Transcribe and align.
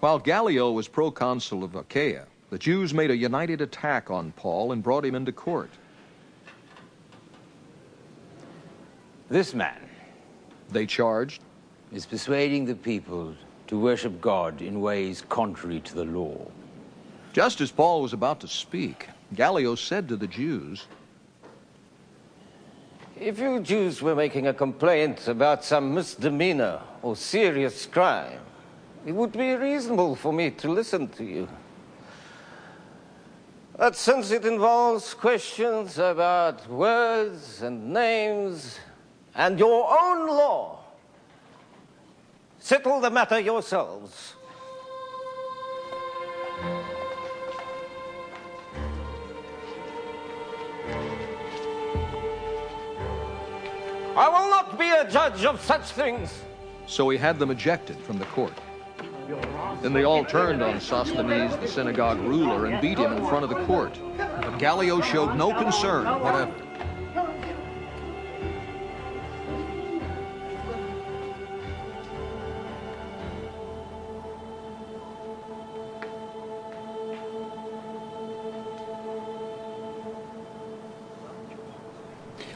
While 0.00 0.18
Gallio 0.18 0.72
was 0.72 0.88
proconsul 0.88 1.64
of 1.64 1.74
Achaia, 1.74 2.26
the 2.50 2.58
Jews 2.58 2.92
made 2.92 3.10
a 3.10 3.16
united 3.16 3.60
attack 3.60 4.10
on 4.10 4.32
Paul 4.32 4.72
and 4.72 4.82
brought 4.82 5.04
him 5.04 5.14
into 5.14 5.32
court. 5.32 5.70
This 9.28 9.54
man, 9.54 9.80
They 10.70 10.86
charged, 10.86 11.42
is 11.92 12.06
persuading 12.06 12.66
the 12.66 12.74
people 12.74 13.34
to 13.68 13.78
worship 13.78 14.20
God 14.20 14.60
in 14.60 14.80
ways 14.80 15.22
contrary 15.28 15.80
to 15.80 15.94
the 15.94 16.04
law. 16.04 16.46
just 17.32 17.60
as 17.60 17.70
Paul 17.70 18.02
was 18.02 18.12
about 18.12 18.40
to 18.40 18.48
speak, 18.48 19.08
Gallio 19.34 19.74
said 19.74 20.08
to 20.08 20.16
the 20.16 20.26
Jews, 20.26 20.86
If 23.18 23.38
you 23.38 23.60
Jews 23.60 24.02
were 24.02 24.14
making 24.14 24.46
a 24.46 24.54
complaint 24.54 25.28
about 25.28 25.64
some 25.64 25.94
misdemeanor 25.94 26.80
or 27.02 27.16
serious 27.16 27.86
crime, 27.86 28.40
it 29.06 29.14
would 29.14 29.30
be 29.30 29.54
reasonable 29.54 30.16
for 30.16 30.32
me 30.32 30.50
to 30.50 30.68
listen 30.68 31.06
to 31.08 31.24
you. 31.24 31.48
But 33.78 33.94
since 33.94 34.32
it 34.32 34.44
involves 34.44 35.14
questions 35.14 35.98
about 35.98 36.68
words 36.68 37.62
and 37.62 37.92
names 37.92 38.80
and 39.34 39.58
your 39.58 39.86
own 39.88 40.26
law, 40.26 40.80
settle 42.58 43.00
the 43.00 43.10
matter 43.10 43.38
yourselves. 43.38 44.34
I 54.16 54.28
will 54.28 54.50
not 54.50 54.78
be 54.78 54.90
a 54.90 55.08
judge 55.08 55.44
of 55.44 55.60
such 55.60 55.90
things. 55.92 56.42
so 56.88 57.08
he 57.08 57.18
had 57.18 57.38
them 57.38 57.50
ejected 57.50 57.96
from 57.98 58.18
the 58.18 58.24
court. 58.26 58.52
Then 59.82 59.92
they 59.92 60.04
all 60.04 60.24
turned 60.24 60.62
on 60.62 60.80
Sosthenes, 60.80 61.56
the 61.56 61.68
synagogue 61.68 62.18
ruler, 62.20 62.66
and 62.66 62.80
beat 62.80 62.98
him 62.98 63.12
in 63.12 63.26
front 63.26 63.44
of 63.44 63.50
the 63.50 63.64
court. 63.66 63.98
But 64.16 64.58
Gallio 64.58 65.00
showed 65.00 65.36
no 65.36 65.54
concern 65.54 66.06
whatever. 66.20 66.54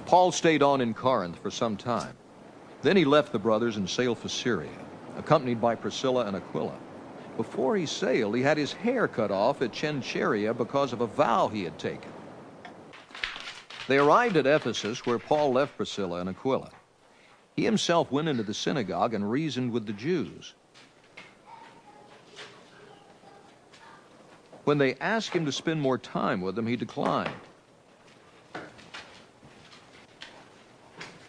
Paul 0.06 0.33
stayed 0.33 0.61
on 0.61 0.80
in 0.80 0.92
Corinth 0.92 1.39
for 1.39 1.52
some 1.52 1.77
time. 1.77 2.17
Then 2.83 2.97
he 2.97 3.05
left 3.05 3.30
the 3.30 3.39
brothers 3.39 3.77
and 3.77 3.89
sailed 3.89 4.19
for 4.19 4.28
Syria, 4.28 4.70
accompanied 5.17 5.61
by 5.61 5.77
Priscilla 5.77 6.27
and 6.27 6.34
Aquila. 6.34 6.77
Before 7.41 7.74
he 7.74 7.86
sailed, 7.86 8.36
he 8.36 8.42
had 8.42 8.58
his 8.58 8.74
hair 8.74 9.08
cut 9.08 9.30
off 9.30 9.62
at 9.62 9.72
Cenchrea 9.74 10.52
because 10.52 10.92
of 10.92 11.00
a 11.00 11.06
vow 11.06 11.48
he 11.48 11.62
had 11.64 11.78
taken. 11.78 12.12
They 13.86 13.96
arrived 13.96 14.36
at 14.36 14.46
Ephesus, 14.46 15.06
where 15.06 15.19
Paul 15.19 15.52
left 15.55 15.74
Priscilla 15.74 16.20
and 16.20 16.28
Aquila. 16.28 16.70
He 17.56 17.64
himself 17.64 18.12
went 18.12 18.28
into 18.28 18.42
the 18.42 18.52
synagogue 18.52 19.14
and 19.14 19.30
reasoned 19.30 19.72
with 19.72 19.86
the 19.86 19.94
Jews. 19.94 20.55
When 24.64 24.77
they 24.77 24.96
asked 24.96 25.34
him 25.34 25.46
to 25.46 25.52
spend 25.52 25.80
more 25.80 25.96
time 25.96 26.42
with 26.42 26.56
them, 26.56 26.66
he 26.66 26.77
declined. 26.77 27.48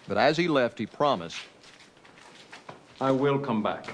But 0.09 0.17
as 0.17 0.35
he 0.35 0.49
left, 0.49 0.77
he 0.77 0.85
promised, 0.85 1.47
I 2.99 3.11
will 3.11 3.39
come 3.39 3.63
back. 3.63 3.85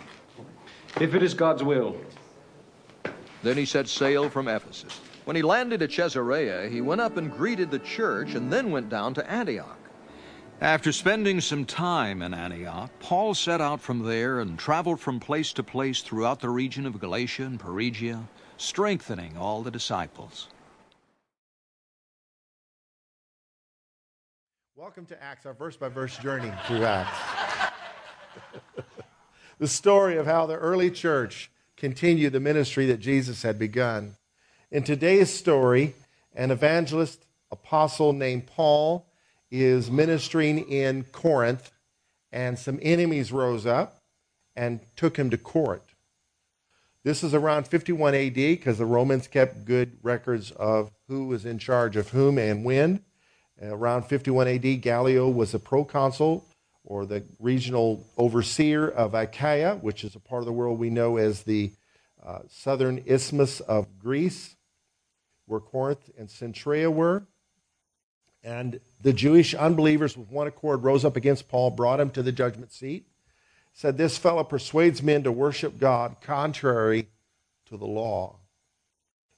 If 1.00 1.14
it 1.14 1.22
is 1.22 1.36
God's 1.36 1.62
will. 1.62 1.96
Then 3.44 3.56
he 3.56 3.66
set 3.66 3.88
sail 3.88 4.30
from 4.30 4.48
Ephesus. 4.48 5.00
When 5.26 5.36
he 5.36 5.44
landed 5.44 5.84
at 5.84 5.92
Caesarea, 5.92 6.70
he 6.70 6.82
went 6.82 7.02
up 7.02 7.18
and 7.18 7.32
greeted 7.32 7.70
the 7.70 7.78
church 7.80 8.34
and 8.34 8.52
then 8.52 8.72
went 8.72 8.90
down 8.90 9.14
to 9.14 9.30
Antioch. 9.30 9.78
After 10.60 10.92
spending 10.92 11.40
some 11.40 11.66
time 11.66 12.24
in 12.24 12.34
Antioch, 12.34 12.90
Paul 13.00 13.36
set 13.36 13.62
out 13.62 13.80
from 13.80 14.02
there 14.04 14.40
and 14.40 14.58
traveled 14.58 15.00
from 15.00 15.20
place 15.20 15.54
to 15.54 15.64
place 15.64 16.02
throughout 16.02 16.40
the 16.40 16.50
region 16.50 16.88
of 16.88 17.00
Galatia 17.00 17.44
and 17.44 17.62
Phrygia, 17.62 18.28
strengthening 18.58 19.38
all 19.38 19.62
the 19.62 19.70
disciples. 19.70 20.48
Welcome 24.76 25.06
to 25.08 25.24
Acts, 25.24 25.46
our 25.46 25.54
verse 25.54 25.78
by 25.78 25.90
verse 25.90 26.18
journey 26.18 26.52
through 26.66 26.86
Acts. 26.86 27.20
the 29.60 29.68
story 29.68 30.18
of 30.18 30.26
how 30.26 30.46
the 30.46 30.56
early 30.56 30.92
church 30.92 31.50
continued 31.76 32.34
the 32.34 32.40
ministry 32.40 32.86
that 32.88 33.00
Jesus 33.00 33.42
had 33.44 33.58
begun. 33.58 34.16
In 34.72 34.84
today's 34.84 35.34
story, 35.34 35.96
an 36.36 36.52
evangelist 36.52 37.26
apostle 37.52 38.14
named 38.14 38.48
Paul 38.48 39.06
is 39.50 39.90
ministering 39.90 40.60
in 40.70 41.06
Corinth, 41.06 41.72
and 42.32 42.60
some 42.60 42.80
enemies 42.82 43.32
rose 43.32 43.66
up 43.66 44.02
and 44.56 44.80
took 44.96 45.18
him 45.18 45.30
to 45.30 45.38
court. 45.38 45.84
This 47.04 47.24
is 47.24 47.34
around 47.34 47.68
51 47.68 48.16
AD 48.16 48.34
because 48.34 48.78
the 48.78 48.86
Romans 48.86 49.28
kept 49.28 49.66
good 49.66 49.98
records 50.04 50.52
of 50.52 50.92
who 51.08 51.28
was 51.28 51.46
in 51.46 51.58
charge 51.58 51.96
of 51.96 52.10
whom 52.10 52.38
and 52.38 52.66
when. 52.66 53.04
Around 53.62 54.04
51 54.04 54.48
AD, 54.48 54.82
Gallio 54.82 55.30
was 55.30 55.54
a 55.54 55.60
proconsul 55.60 56.44
or 56.88 57.06
the 57.06 57.22
regional 57.40 58.08
overseer 58.18 58.88
of 58.88 59.14
Achaia, 59.14 59.76
which 59.76 60.06
is 60.06 60.16
a 60.16 60.20
part 60.20 60.42
of 60.42 60.46
the 60.46 60.54
world 60.54 60.80
we 60.80 60.90
know 60.90 61.18
as 61.18 61.44
the 61.44 61.74
uh, 62.26 62.40
southern 62.50 63.04
isthmus 63.06 63.60
of 63.60 64.00
Greece, 64.00 64.56
where 65.46 65.60
Corinth 65.60 66.10
and 66.18 66.30
Cenchrea 66.30 66.92
were. 66.92 67.28
And 68.42 68.80
the 69.02 69.12
Jewish 69.12 69.54
unbelievers, 69.54 70.16
with 70.16 70.32
one 70.32 70.48
accord, 70.48 70.84
rose 70.84 71.04
up 71.04 71.18
against 71.18 71.50
Paul, 71.50 71.72
brought 71.72 72.00
him 72.00 72.10
to 72.12 72.24
the 72.24 72.32
judgment 72.32 72.72
seat, 72.72 73.06
said, 73.74 73.98
This 73.98 74.18
fellow 74.18 74.46
persuades 74.46 75.04
men 75.04 75.24
to 75.24 75.32
worship 75.32 75.80
God 75.80 76.16
contrary 76.22 77.10
to 77.66 77.76
the 77.76 77.86
law. 77.86 78.38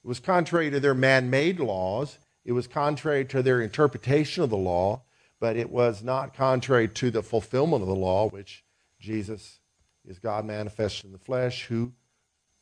It 0.04 0.06
was 0.06 0.20
contrary 0.20 0.70
to 0.70 0.78
their 0.78 0.94
man 0.94 1.30
made 1.30 1.58
laws. 1.58 2.18
It 2.44 2.52
was 2.52 2.68
contrary 2.68 3.24
to 3.26 3.42
their 3.42 3.60
interpretation 3.60 4.44
of 4.44 4.50
the 4.50 4.56
law, 4.56 5.02
but 5.40 5.56
it 5.56 5.70
was 5.70 6.02
not 6.02 6.34
contrary 6.34 6.86
to 6.86 7.10
the 7.10 7.22
fulfillment 7.22 7.82
of 7.82 7.88
the 7.88 7.94
law, 7.94 8.28
which 8.28 8.62
Jesus 9.00 9.58
is 10.06 10.18
God 10.18 10.44
manifested 10.44 11.06
in 11.06 11.12
the 11.12 11.18
flesh 11.18 11.64
who 11.66 11.92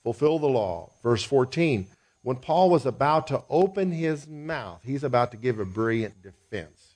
fulfilled 0.04 0.42
the 0.42 0.46
law. 0.46 0.92
Verse 1.02 1.24
14 1.24 1.86
When 2.22 2.36
Paul 2.36 2.70
was 2.70 2.86
about 2.86 3.26
to 3.26 3.42
open 3.50 3.90
his 3.90 4.28
mouth, 4.28 4.80
he's 4.84 5.04
about 5.04 5.32
to 5.32 5.36
give 5.36 5.58
a 5.58 5.64
brilliant 5.64 6.22
defense. 6.22 6.94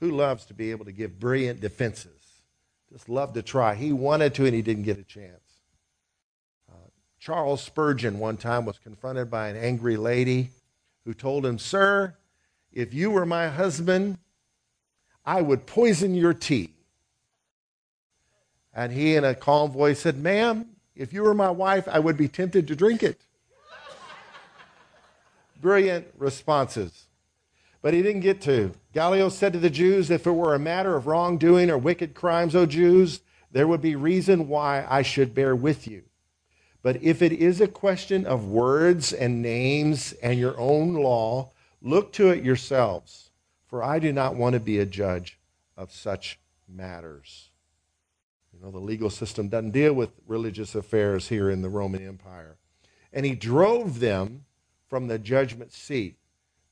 Who 0.00 0.12
loves 0.12 0.44
to 0.46 0.54
be 0.54 0.70
able 0.70 0.84
to 0.84 0.92
give 0.92 1.18
brilliant 1.18 1.60
defenses? 1.60 2.10
Just 2.92 3.08
love 3.08 3.32
to 3.32 3.42
try. 3.42 3.74
He 3.74 3.92
wanted 3.92 4.34
to, 4.34 4.46
and 4.46 4.54
he 4.54 4.62
didn't 4.62 4.84
get 4.84 4.98
a 4.98 5.04
chance. 5.04 5.40
Uh, 6.70 6.76
Charles 7.18 7.62
Spurgeon 7.62 8.18
one 8.18 8.36
time 8.36 8.64
was 8.64 8.78
confronted 8.78 9.30
by 9.30 9.48
an 9.48 9.56
angry 9.56 9.96
lady 9.96 10.50
who 11.04 11.14
told 11.14 11.44
him, 11.44 11.58
Sir, 11.58 12.14
if 12.72 12.94
you 12.94 13.10
were 13.10 13.26
my 13.26 13.48
husband, 13.48 14.18
I 15.24 15.42
would 15.42 15.66
poison 15.66 16.14
your 16.14 16.34
tea. 16.34 16.70
And 18.74 18.92
he, 18.92 19.14
in 19.14 19.24
a 19.24 19.34
calm 19.34 19.70
voice, 19.70 20.00
said, 20.00 20.18
Ma'am, 20.18 20.66
if 20.96 21.12
you 21.12 21.22
were 21.22 21.34
my 21.34 21.50
wife, 21.50 21.88
I 21.88 21.98
would 21.98 22.16
be 22.16 22.28
tempted 22.28 22.68
to 22.68 22.76
drink 22.76 23.02
it. 23.02 23.20
Brilliant 25.60 26.06
responses. 26.18 27.06
But 27.80 27.94
he 27.94 28.02
didn't 28.02 28.22
get 28.22 28.40
to. 28.42 28.72
Gallio 28.92 29.28
said 29.28 29.52
to 29.52 29.58
the 29.58 29.70
Jews, 29.70 30.10
If 30.10 30.26
it 30.26 30.32
were 30.32 30.54
a 30.54 30.58
matter 30.58 30.96
of 30.96 31.06
wrongdoing 31.06 31.70
or 31.70 31.78
wicked 31.78 32.14
crimes, 32.14 32.54
O 32.54 32.66
Jews, 32.66 33.20
there 33.52 33.68
would 33.68 33.80
be 33.80 33.94
reason 33.94 34.48
why 34.48 34.86
I 34.88 35.02
should 35.02 35.34
bear 35.34 35.54
with 35.54 35.86
you. 35.86 36.02
But 36.82 37.02
if 37.02 37.22
it 37.22 37.32
is 37.32 37.60
a 37.60 37.68
question 37.68 38.26
of 38.26 38.48
words 38.48 39.12
and 39.12 39.40
names 39.40 40.12
and 40.14 40.38
your 40.38 40.58
own 40.60 40.94
law, 40.94 41.52
look 41.80 42.12
to 42.14 42.30
it 42.30 42.44
yourselves, 42.44 43.23
for 43.74 43.82
I 43.82 43.98
do 43.98 44.12
not 44.12 44.36
want 44.36 44.52
to 44.52 44.60
be 44.60 44.78
a 44.78 44.86
judge 44.86 45.36
of 45.76 45.90
such 45.90 46.38
matters. 46.68 47.50
You 48.52 48.64
know, 48.64 48.70
the 48.70 48.78
legal 48.78 49.10
system 49.10 49.48
doesn't 49.48 49.72
deal 49.72 49.92
with 49.92 50.10
religious 50.28 50.76
affairs 50.76 51.26
here 51.26 51.50
in 51.50 51.60
the 51.60 51.68
Roman 51.68 52.06
Empire. 52.06 52.56
And 53.12 53.26
he 53.26 53.34
drove 53.34 53.98
them 53.98 54.44
from 54.88 55.08
the 55.08 55.18
judgment 55.18 55.72
seat. 55.72 56.18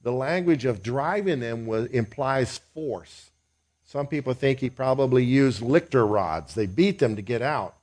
The 0.00 0.12
language 0.12 0.64
of 0.64 0.80
driving 0.80 1.40
them 1.40 1.66
was, 1.66 1.86
implies 1.86 2.58
force. 2.72 3.32
Some 3.84 4.06
people 4.06 4.32
think 4.32 4.60
he 4.60 4.70
probably 4.70 5.24
used 5.24 5.60
lictor 5.60 6.06
rods. 6.06 6.54
They 6.54 6.66
beat 6.66 7.00
them 7.00 7.16
to 7.16 7.22
get 7.22 7.42
out. 7.42 7.74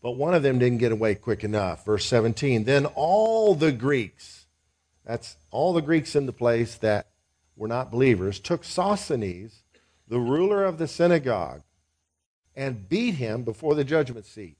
But 0.00 0.12
one 0.12 0.32
of 0.32 0.42
them 0.42 0.58
didn't 0.58 0.78
get 0.78 0.92
away 0.92 1.16
quick 1.16 1.44
enough. 1.44 1.84
Verse 1.84 2.06
17 2.06 2.64
Then 2.64 2.86
all 2.86 3.54
the 3.54 3.72
Greeks, 3.72 4.46
that's 5.04 5.36
all 5.50 5.74
the 5.74 5.82
Greeks 5.82 6.16
in 6.16 6.24
the 6.24 6.32
place 6.32 6.74
that 6.76 7.08
were 7.58 7.68
not 7.68 7.90
believers, 7.90 8.40
took 8.40 8.64
Sosthenes, 8.64 9.62
the 10.06 10.20
ruler 10.20 10.64
of 10.64 10.78
the 10.78 10.88
synagogue, 10.88 11.62
and 12.56 12.88
beat 12.88 13.16
him 13.16 13.42
before 13.42 13.74
the 13.74 13.84
judgment 13.84 14.24
seat. 14.24 14.56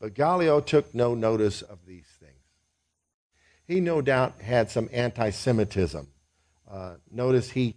But 0.00 0.14
Gallio 0.14 0.60
took 0.60 0.94
no 0.94 1.14
notice 1.14 1.60
of 1.60 1.84
these 1.86 2.06
things. 2.20 2.32
He 3.66 3.80
no 3.80 4.00
doubt 4.00 4.40
had 4.40 4.70
some 4.70 4.88
anti 4.92 5.30
Semitism. 5.30 6.08
Uh, 6.70 6.94
notice 7.10 7.50
he 7.50 7.76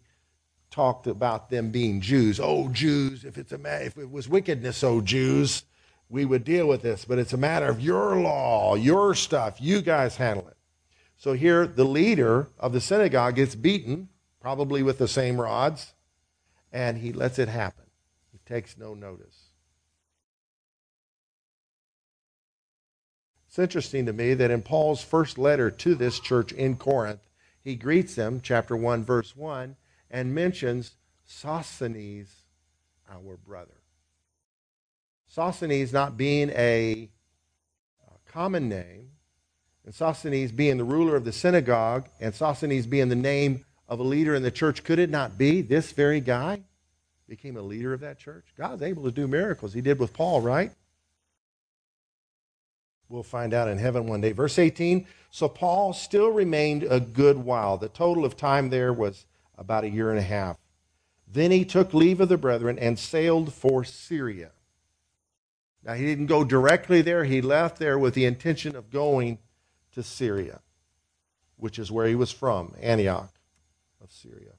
talked 0.69 1.07
about 1.07 1.49
them 1.49 1.71
being 1.71 1.99
Jews. 1.99 2.39
Oh, 2.41 2.69
Jews, 2.69 3.25
if, 3.25 3.37
it's 3.37 3.51
a 3.51 3.57
ma- 3.57 3.69
if 3.69 3.97
it 3.97 4.09
was 4.09 4.29
wickedness, 4.29 4.83
oh, 4.83 5.01
Jews, 5.01 5.63
we 6.09 6.25
would 6.25 6.43
deal 6.43 6.67
with 6.67 6.81
this. 6.81 7.05
But 7.05 7.19
it's 7.19 7.33
a 7.33 7.37
matter 7.37 7.67
of 7.67 7.81
your 7.81 8.15
law, 8.15 8.75
your 8.75 9.13
stuff. 9.15 9.59
You 9.59 9.81
guys 9.81 10.15
handle 10.17 10.47
it. 10.47 10.57
So 11.17 11.33
here, 11.33 11.67
the 11.67 11.85
leader 11.85 12.47
of 12.57 12.73
the 12.73 12.81
synagogue 12.81 13.35
gets 13.35 13.53
beaten, 13.53 14.09
probably 14.41 14.83
with 14.83 14.97
the 14.97 15.07
same 15.07 15.39
rods, 15.39 15.93
and 16.71 16.97
he 16.97 17.13
lets 17.13 17.39
it 17.39 17.47
happen. 17.47 17.85
He 18.31 18.39
takes 18.45 18.77
no 18.77 18.93
notice. 18.93 19.51
It's 23.47 23.59
interesting 23.59 24.05
to 24.07 24.13
me 24.13 24.33
that 24.33 24.49
in 24.49 24.61
Paul's 24.61 25.03
first 25.03 25.37
letter 25.37 25.69
to 25.69 25.93
this 25.93 26.19
church 26.19 26.51
in 26.51 26.77
Corinth, 26.77 27.27
he 27.61 27.75
greets 27.75 28.15
them, 28.15 28.39
chapter 28.41 28.75
1, 28.75 29.03
verse 29.03 29.35
1, 29.35 29.75
and 30.09 30.33
mentions 30.33 30.95
Sosthenes, 31.25 32.43
our 33.09 33.37
brother. 33.37 33.81
Sosthenes 35.27 35.93
not 35.93 36.17
being 36.17 36.49
a, 36.51 37.09
common 38.31 38.69
name, 38.69 39.09
and 39.83 39.93
Sosthenes 39.93 40.53
being 40.53 40.77
the 40.77 40.85
ruler 40.85 41.17
of 41.17 41.25
the 41.25 41.33
synagogue, 41.33 42.07
and 42.21 42.33
Sosthenes 42.33 42.87
being 42.87 43.09
the 43.09 43.15
name 43.15 43.65
of 43.91 43.99
a 43.99 44.03
leader 44.03 44.33
in 44.33 44.41
the 44.41 44.49
church, 44.49 44.85
could 44.85 44.99
it 44.99 45.09
not 45.09 45.37
be 45.37 45.61
this 45.61 45.91
very 45.91 46.21
guy 46.21 46.61
became 47.27 47.57
a 47.57 47.61
leader 47.61 47.93
of 47.93 47.99
that 47.99 48.17
church? 48.17 48.45
God's 48.57 48.81
able 48.81 49.03
to 49.03 49.11
do 49.11 49.27
miracles. 49.27 49.73
He 49.73 49.81
did 49.81 49.99
with 49.99 50.13
Paul, 50.13 50.39
right? 50.39 50.71
We'll 53.09 53.21
find 53.21 53.53
out 53.53 53.67
in 53.67 53.77
heaven 53.77 54.07
one 54.07 54.21
day. 54.21 54.31
Verse 54.31 54.57
18 54.57 55.05
So 55.29 55.49
Paul 55.49 55.91
still 55.91 56.29
remained 56.29 56.83
a 56.83 57.01
good 57.01 57.39
while. 57.39 57.77
The 57.77 57.89
total 57.89 58.23
of 58.23 58.37
time 58.37 58.69
there 58.69 58.93
was 58.93 59.25
about 59.57 59.83
a 59.83 59.89
year 59.89 60.09
and 60.09 60.19
a 60.19 60.23
half. 60.23 60.55
Then 61.27 61.51
he 61.51 61.65
took 61.65 61.93
leave 61.93 62.21
of 62.21 62.29
the 62.29 62.37
brethren 62.37 62.79
and 62.79 62.97
sailed 62.97 63.53
for 63.53 63.83
Syria. 63.83 64.51
Now, 65.83 65.95
he 65.95 66.05
didn't 66.05 66.27
go 66.27 66.45
directly 66.45 67.01
there, 67.01 67.25
he 67.25 67.41
left 67.41 67.77
there 67.77 67.99
with 67.99 68.13
the 68.13 68.23
intention 68.23 68.73
of 68.73 68.89
going 68.89 69.39
to 69.91 70.01
Syria, 70.01 70.61
which 71.57 71.77
is 71.77 71.91
where 71.91 72.07
he 72.07 72.15
was 72.15 72.31
from, 72.31 72.73
Antioch 72.81 73.33
of 74.03 74.11
Syria. 74.11 74.53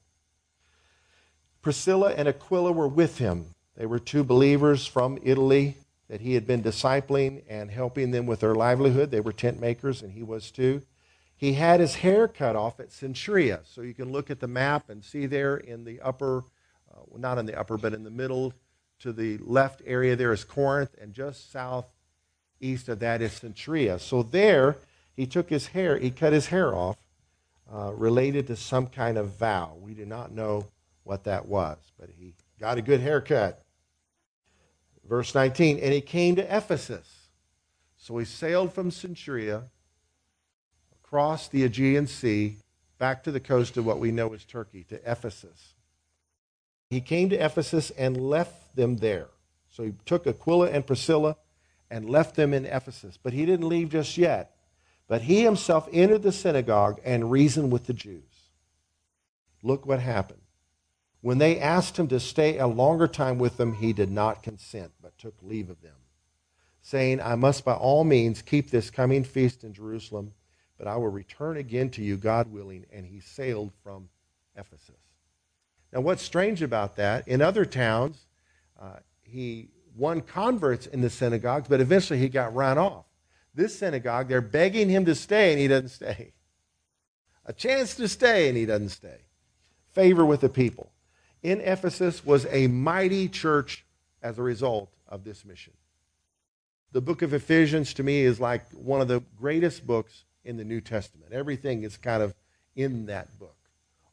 Priscilla 1.61 2.13
and 2.13 2.27
Aquila 2.27 2.71
were 2.71 2.87
with 2.87 3.17
him. 3.17 3.45
They 3.75 3.85
were 3.85 3.99
two 3.99 4.23
believers 4.23 4.85
from 4.85 5.17
Italy 5.23 5.77
that 6.09 6.21
he 6.21 6.33
had 6.33 6.45
been 6.45 6.61
discipling 6.61 7.43
and 7.47 7.71
helping 7.71 8.11
them 8.11 8.25
with 8.25 8.41
their 8.41 8.53
livelihood. 8.53 9.09
They 9.09 9.21
were 9.21 9.31
tent 9.31 9.59
makers, 9.59 10.01
and 10.01 10.11
he 10.11 10.21
was 10.23 10.51
too. 10.51 10.81
He 11.35 11.53
had 11.53 11.79
his 11.79 11.95
hair 11.95 12.27
cut 12.27 12.55
off 12.55 12.79
at 12.79 12.89
Cenchrea. 12.89 13.61
So 13.65 13.81
you 13.81 13.93
can 13.93 14.11
look 14.11 14.29
at 14.29 14.39
the 14.39 14.47
map 14.47 14.89
and 14.89 15.03
see 15.03 15.25
there 15.25 15.57
in 15.57 15.83
the 15.83 15.99
upper, 16.01 16.43
uh, 16.93 17.17
not 17.17 17.37
in 17.37 17.45
the 17.45 17.57
upper, 17.57 17.77
but 17.77 17.93
in 17.93 18.03
the 18.03 18.11
middle 18.11 18.53
to 18.99 19.11
the 19.11 19.37
left 19.39 19.81
area 19.85 20.15
there 20.15 20.31
is 20.31 20.43
Corinth, 20.43 20.95
and 21.01 21.13
just 21.13 21.51
southeast 21.51 22.87
of 22.89 22.99
that 22.99 23.21
is 23.21 23.39
Cenchrea. 23.39 23.99
So 23.99 24.23
there, 24.23 24.77
he 25.15 25.25
took 25.25 25.49
his 25.49 25.67
hair, 25.67 25.97
he 25.97 26.11
cut 26.11 26.33
his 26.33 26.47
hair 26.47 26.75
off, 26.75 26.97
uh, 27.71 27.93
related 27.93 28.47
to 28.47 28.55
some 28.55 28.87
kind 28.87 29.17
of 29.17 29.29
vow. 29.35 29.75
We 29.79 29.93
do 29.93 30.05
not 30.05 30.31
know 30.31 30.67
what 31.03 31.25
that 31.25 31.47
was, 31.47 31.77
but 31.99 32.09
he 32.09 32.33
got 32.59 32.77
a 32.77 32.81
good 32.81 32.99
haircut. 32.99 33.61
Verse 35.07 35.35
19, 35.35 35.79
and 35.79 35.93
he 35.93 36.01
came 36.01 36.35
to 36.37 36.57
Ephesus. 36.57 37.27
So 37.97 38.17
he 38.17 38.25
sailed 38.25 38.73
from 38.73 38.89
Cenchrea 38.89 39.63
across 41.03 41.47
the 41.47 41.63
Aegean 41.63 42.07
Sea 42.07 42.57
back 42.97 43.23
to 43.23 43.31
the 43.31 43.39
coast 43.39 43.75
of 43.77 43.85
what 43.85 43.99
we 43.99 44.11
know 44.11 44.33
as 44.33 44.45
Turkey, 44.45 44.85
to 44.85 44.95
Ephesus. 45.09 45.73
He 46.89 47.01
came 47.01 47.29
to 47.29 47.35
Ephesus 47.35 47.91
and 47.91 48.15
left 48.15 48.75
them 48.75 48.97
there. 48.97 49.27
So 49.69 49.83
he 49.83 49.93
took 50.05 50.25
Aquila 50.25 50.69
and 50.69 50.85
Priscilla 50.85 51.35
and 51.89 52.09
left 52.09 52.35
them 52.35 52.53
in 52.53 52.65
Ephesus. 52.65 53.17
But 53.21 53.33
he 53.33 53.45
didn't 53.45 53.67
leave 53.67 53.89
just 53.89 54.17
yet. 54.17 54.52
But 55.13 55.21
he 55.21 55.43
himself 55.43 55.87
entered 55.93 56.23
the 56.23 56.31
synagogue 56.31 56.99
and 57.05 57.29
reasoned 57.29 57.71
with 57.71 57.85
the 57.85 57.93
Jews. 57.93 58.49
Look 59.61 59.85
what 59.85 59.99
happened. 59.99 60.41
When 61.21 61.37
they 61.37 61.59
asked 61.59 61.99
him 61.99 62.07
to 62.07 62.19
stay 62.19 62.57
a 62.57 62.65
longer 62.65 63.07
time 63.07 63.37
with 63.37 63.57
them, 63.57 63.75
he 63.75 63.93
did 63.93 64.09
not 64.09 64.41
consent, 64.41 64.91
but 64.99 65.15
took 65.19 65.35
leave 65.43 65.69
of 65.69 65.81
them, 65.81 65.93
saying, 66.81 67.21
I 67.21 67.35
must 67.35 67.63
by 67.63 67.75
all 67.75 68.03
means 68.03 68.41
keep 68.41 68.71
this 68.71 68.89
coming 68.89 69.23
feast 69.23 69.63
in 69.63 69.71
Jerusalem 69.71 70.33
but 70.79 70.87
I 70.87 70.97
will 70.97 71.09
return 71.09 71.57
again 71.57 71.91
to 71.91 72.03
you, 72.03 72.17
God 72.17 72.51
willing. 72.51 72.85
And 72.91 73.05
he 73.05 73.19
sailed 73.19 73.71
from 73.83 74.09
Ephesus. 74.55 74.97
Now, 75.91 76.01
what's 76.01 76.23
strange 76.23 76.63
about 76.63 76.95
that, 76.95 77.27
in 77.27 77.41
other 77.41 77.65
towns, 77.65 78.25
uh, 78.81 78.97
he 79.21 79.69
won 79.95 80.21
converts 80.21 80.87
in 80.87 81.01
the 81.01 81.09
synagogues, 81.09 81.67
but 81.67 81.79
eventually 81.81 82.19
he 82.19 82.29
got 82.29 82.55
run 82.55 82.79
off. 82.79 83.05
This 83.55 83.77
synagogue, 83.77 84.27
they're 84.29 84.41
begging 84.41 84.89
him 84.89 85.05
to 85.05 85.15
stay, 85.15 85.51
and 85.51 85.59
he 85.59 85.67
doesn't 85.67 85.89
stay. 85.89 86.33
A 87.45 87.53
chance 87.53 87.95
to 87.95 88.07
stay, 88.07 88.47
and 88.47 88.57
he 88.57 88.65
doesn't 88.65 88.89
stay. 88.89 89.21
Favor 89.91 90.25
with 90.25 90.41
the 90.41 90.49
people. 90.49 90.91
In 91.43 91.59
Ephesus 91.61 92.25
was 92.25 92.47
a 92.49 92.67
mighty 92.67 93.27
church 93.27 93.85
as 94.21 94.39
a 94.39 94.43
result 94.43 94.89
of 95.07 95.23
this 95.23 95.45
mission. 95.45 95.73
The 96.93 97.01
book 97.01 97.21
of 97.21 97.33
Ephesians, 97.33 97.93
to 97.95 98.03
me, 98.03 98.21
is 98.21 98.39
like 98.39 98.69
one 98.71 99.01
of 99.01 99.07
the 99.07 99.23
greatest 99.37 99.85
books 99.85 100.23
in 100.45 100.57
the 100.57 100.63
New 100.63 100.81
Testament. 100.81 101.33
Everything 101.33 101.83
is 101.83 101.97
kind 101.97 102.23
of 102.23 102.33
in 102.75 103.07
that 103.07 103.37
book. 103.37 103.57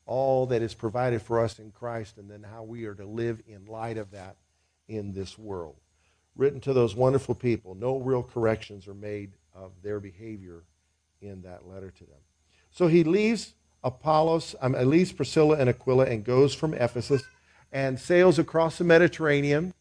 All 0.06 0.46
that 0.46 0.60
is 0.60 0.74
provided 0.74 1.22
for 1.22 1.40
us 1.42 1.58
in 1.58 1.70
Christ, 1.70 2.18
and 2.18 2.30
then 2.30 2.42
how 2.42 2.64
we 2.64 2.84
are 2.86 2.94
to 2.94 3.06
live 3.06 3.40
in 3.46 3.66
light 3.66 3.96
of 3.96 4.10
that 4.10 4.36
in 4.88 5.12
this 5.12 5.38
world. 5.38 5.76
Written 6.36 6.60
to 6.60 6.72
those 6.72 6.94
wonderful 6.94 7.34
people. 7.34 7.74
No 7.74 7.98
real 7.98 8.22
corrections 8.22 8.88
are 8.88 8.94
made 8.94 9.32
of 9.54 9.72
their 9.82 10.00
behavior 10.00 10.62
in 11.20 11.42
that 11.42 11.66
letter 11.68 11.90
to 11.90 12.04
them. 12.04 12.18
So 12.70 12.86
he 12.86 13.04
leaves 13.04 13.54
Apollos, 13.82 14.54
um, 14.60 14.72
leaves 14.72 15.12
Priscilla 15.12 15.56
and 15.56 15.68
Aquila 15.68 16.06
and 16.06 16.24
goes 16.24 16.54
from 16.54 16.74
Ephesus 16.74 17.22
and 17.72 17.98
sails 17.98 18.38
across 18.38 18.78
the 18.78 18.84
Mediterranean, 18.84 19.74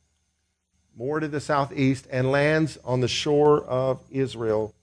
more 0.96 1.20
to 1.20 1.28
the 1.28 1.40
southeast, 1.40 2.08
and 2.12 2.32
lands 2.32 2.78
on 2.84 3.00
the 3.00 3.08
shore 3.08 3.64
of 3.64 4.02
Israel 4.10 4.74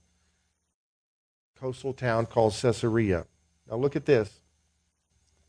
coastal 1.59 1.93
town 1.93 2.25
called 2.25 2.53
Caesarea. 2.53 3.25
Now 3.69 3.77
look 3.77 3.95
at 3.95 4.05
this. 4.05 4.41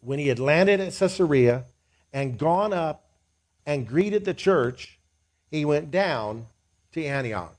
When 0.00 0.18
he 0.18 0.28
had 0.28 0.38
landed 0.38 0.80
at 0.80 0.92
Caesarea 0.94 1.64
and 2.12 2.38
gone 2.38 2.72
up 2.72 3.10
and 3.66 3.86
greeted 3.86 4.24
the 4.24 4.34
church, 4.34 4.97
he 5.50 5.64
went 5.64 5.90
down 5.90 6.46
to 6.92 7.04
Antioch. 7.04 7.54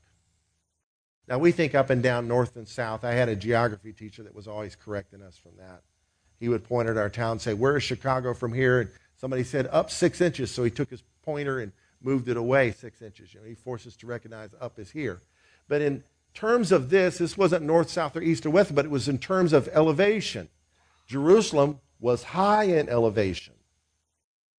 Now 1.28 1.38
we 1.38 1.52
think 1.52 1.74
up 1.74 1.90
and 1.90 2.02
down, 2.02 2.26
north 2.26 2.56
and 2.56 2.66
south. 2.66 3.04
I 3.04 3.12
had 3.12 3.28
a 3.28 3.36
geography 3.36 3.92
teacher 3.92 4.22
that 4.24 4.34
was 4.34 4.48
always 4.48 4.74
correcting 4.74 5.22
us 5.22 5.36
from 5.36 5.52
that. 5.58 5.82
He 6.40 6.48
would 6.48 6.64
point 6.64 6.88
at 6.88 6.96
our 6.96 7.10
town 7.10 7.32
and 7.32 7.40
say, 7.40 7.54
Where 7.54 7.76
is 7.76 7.84
Chicago 7.84 8.34
from 8.34 8.52
here? 8.52 8.80
And 8.80 8.90
somebody 9.16 9.44
said, 9.44 9.68
Up 9.70 9.90
six 9.90 10.20
inches. 10.20 10.50
So 10.50 10.64
he 10.64 10.70
took 10.70 10.90
his 10.90 11.02
pointer 11.22 11.60
and 11.60 11.70
moved 12.02 12.28
it 12.28 12.36
away 12.36 12.72
six 12.72 13.02
inches. 13.02 13.32
You 13.32 13.40
know, 13.40 13.46
he 13.46 13.54
forced 13.54 13.86
us 13.86 13.96
to 13.96 14.06
recognize 14.06 14.50
up 14.60 14.78
is 14.78 14.90
here. 14.90 15.20
But 15.68 15.82
in 15.82 16.02
terms 16.34 16.72
of 16.72 16.90
this, 16.90 17.18
this 17.18 17.36
wasn't 17.36 17.64
north, 17.64 17.90
south, 17.90 18.16
or 18.16 18.22
east 18.22 18.46
or 18.46 18.50
west, 18.50 18.74
but 18.74 18.86
it 18.86 18.90
was 18.90 19.08
in 19.08 19.18
terms 19.18 19.52
of 19.52 19.68
elevation. 19.68 20.48
Jerusalem 21.06 21.80
was 22.00 22.22
high 22.22 22.64
in 22.64 22.88
elevation. 22.88 23.54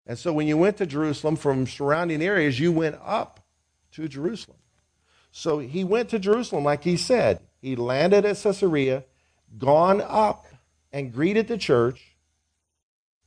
And 0.06 0.18
so 0.18 0.32
when 0.32 0.46
you 0.46 0.56
went 0.56 0.76
to 0.78 0.86
Jerusalem 0.86 1.36
from 1.36 1.66
surrounding 1.66 2.22
areas, 2.22 2.58
you 2.58 2.72
went 2.72 2.96
up 3.04 3.40
to 3.92 4.08
Jerusalem. 4.08 4.58
So 5.30 5.58
he 5.58 5.84
went 5.84 6.08
to 6.10 6.18
Jerusalem, 6.18 6.64
like 6.64 6.84
he 6.84 6.96
said. 6.96 7.40
He 7.60 7.76
landed 7.76 8.24
at 8.24 8.36
Caesarea, 8.36 9.04
gone 9.58 10.02
up 10.02 10.46
and 10.92 11.12
greeted 11.12 11.48
the 11.48 11.56
church, 11.56 12.16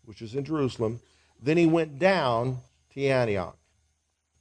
which 0.03 0.21
is 0.21 0.35
in 0.35 0.43
Jerusalem. 0.43 0.99
Then 1.41 1.57
he 1.57 1.65
went 1.65 1.97
down 1.97 2.57
to 2.93 3.05
Antioch. 3.05 3.57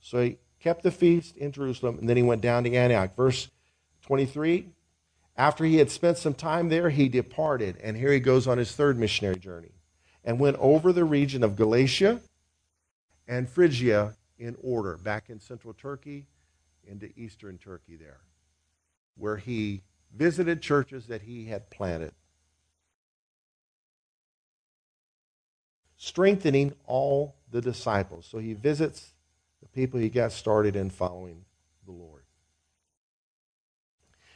So 0.01 0.23
he 0.23 0.39
kept 0.61 0.83
the 0.83 0.91
feast 0.91 1.37
in 1.37 1.53
Jerusalem, 1.53 1.99
and 1.99 2.09
then 2.09 2.17
he 2.17 2.23
went 2.23 2.43
down 2.43 2.65
to 2.65 2.75
Antioch. 2.75 3.15
Verse 3.17 3.49
23. 4.03 4.67
After 5.37 5.65
he 5.65 5.77
had 5.77 5.91
spent 5.91 6.19
some 6.19 6.35
time 6.35 6.69
there, 6.69 6.91
he 6.91 7.09
departed, 7.09 7.77
and 7.83 7.97
here 7.97 8.13
he 8.13 8.21
goes 8.21 8.47
on 8.47 8.59
his 8.59 8.73
third 8.73 8.99
missionary 8.99 9.37
journey, 9.37 9.73
and 10.25 10.41
went 10.41 10.57
over 10.59 10.93
the 10.93 11.05
region 11.05 11.43
of 11.43 11.57
Galatia 11.57 12.21
and 13.29 13.49
Phrygia 13.49 14.15
in 14.39 14.57
order, 14.63 14.97
back 14.97 15.31
in 15.31 15.39
central 15.39 15.75
Turkey 15.75 16.27
into 16.87 17.11
eastern 17.17 17.59
Turkey 17.59 17.97
there, 17.97 18.21
where 19.17 19.37
he 19.37 19.83
visited 20.15 20.63
churches 20.63 21.07
that 21.07 21.23
he 21.23 21.47
had 21.47 21.71
planted. 21.71 22.13
Strengthening 25.97 26.75
all 26.87 27.37
the 27.51 27.61
disciples. 27.61 28.27
So 28.27 28.39
he 28.39 28.53
visits 28.53 29.15
the 29.63 29.69
people 29.69 30.01
he 30.01 30.11
got 30.11 30.33
started 30.33 30.77
in 30.77 30.91
following 30.91 31.45
the 31.87 31.93
Lord. 31.93 32.23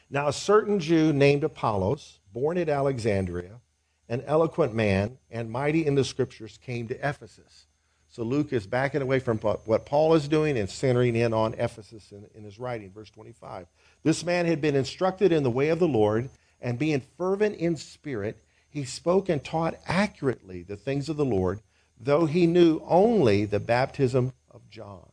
Now, 0.09 0.29
a 0.29 0.33
certain 0.33 0.79
Jew 0.81 1.13
named 1.13 1.45
Apollos, 1.45 2.21
born 2.33 2.57
at 2.57 2.71
Alexandria, 2.71 3.61
an 4.09 4.23
eloquent 4.27 4.75
man 4.75 5.19
and 5.31 5.51
mighty 5.51 5.87
in 5.87 5.95
the 5.95 6.05
scriptures, 6.05 6.59
came 6.63 6.89
to 6.89 7.09
Ephesus. 7.09 7.67
So 8.09 8.23
Luke 8.23 8.53
is 8.53 8.67
backing 8.67 9.03
away 9.03 9.19
from 9.19 9.39
what 9.39 9.87
Paul 9.87 10.15
is 10.15 10.29
doing 10.29 10.57
and 10.57 10.69
centering 10.69 11.15
in 11.15 11.35
on 11.35 11.55
Ephesus 11.55 12.11
in, 12.11 12.27
in 12.35 12.43
his 12.43 12.59
writing, 12.59 12.91
verse 12.91 13.11
25. 13.11 13.67
This 14.03 14.25
man 14.25 14.47
had 14.47 14.61
been 14.61 14.75
instructed 14.75 15.31
in 15.31 15.43
the 15.43 15.51
way 15.51 15.69
of 15.69 15.79
the 15.79 15.89
Lord, 15.89 16.31
and 16.61 16.79
being 16.79 17.03
fervent 17.17 17.57
in 17.57 17.77
spirit, 17.77 18.43
he 18.69 18.85
spoke 18.85 19.29
and 19.29 19.45
taught 19.45 19.79
accurately 19.87 20.63
the 20.63 20.77
things 20.77 21.09
of 21.09 21.17
the 21.17 21.25
Lord, 21.25 21.61
though 22.01 22.27
he 22.27 22.47
knew 22.47 22.81
only 22.87 23.45
the 23.45 23.61
baptism 23.61 24.33
of 24.51 24.69
John. 24.71 25.11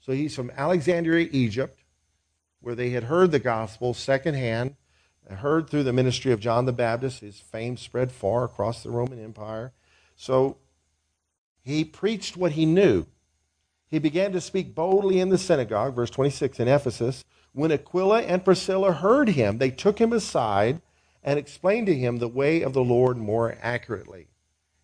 So 0.00 0.12
he's 0.12 0.34
from 0.34 0.50
Alexandria, 0.56 1.28
Egypt, 1.32 1.78
where 2.60 2.74
they 2.74 2.90
had 2.90 3.04
heard 3.04 3.30
the 3.30 3.38
gospel 3.38 3.92
secondhand, 3.92 4.76
heard 5.36 5.68
through 5.68 5.84
the 5.84 5.92
ministry 5.92 6.32
of 6.32 6.40
John 6.40 6.64
the 6.64 6.72
Baptist. 6.72 7.20
His 7.20 7.40
fame 7.40 7.76
spread 7.76 8.10
far 8.12 8.44
across 8.44 8.82
the 8.82 8.90
Roman 8.90 9.22
Empire. 9.22 9.72
So 10.16 10.56
he 11.62 11.84
preached 11.84 12.36
what 12.36 12.52
he 12.52 12.66
knew. 12.66 13.06
He 13.88 13.98
began 13.98 14.32
to 14.32 14.40
speak 14.40 14.74
boldly 14.74 15.20
in 15.20 15.28
the 15.28 15.38
synagogue, 15.38 15.94
verse 15.94 16.10
26 16.10 16.60
in 16.60 16.68
Ephesus. 16.68 17.24
When 17.52 17.72
Aquila 17.72 18.22
and 18.22 18.44
Priscilla 18.44 18.92
heard 18.92 19.30
him, 19.30 19.58
they 19.58 19.70
took 19.70 20.00
him 20.00 20.12
aside 20.12 20.80
and 21.22 21.38
explained 21.38 21.86
to 21.86 21.94
him 21.94 22.18
the 22.18 22.28
way 22.28 22.62
of 22.62 22.72
the 22.72 22.84
Lord 22.84 23.16
more 23.16 23.56
accurately. 23.60 24.28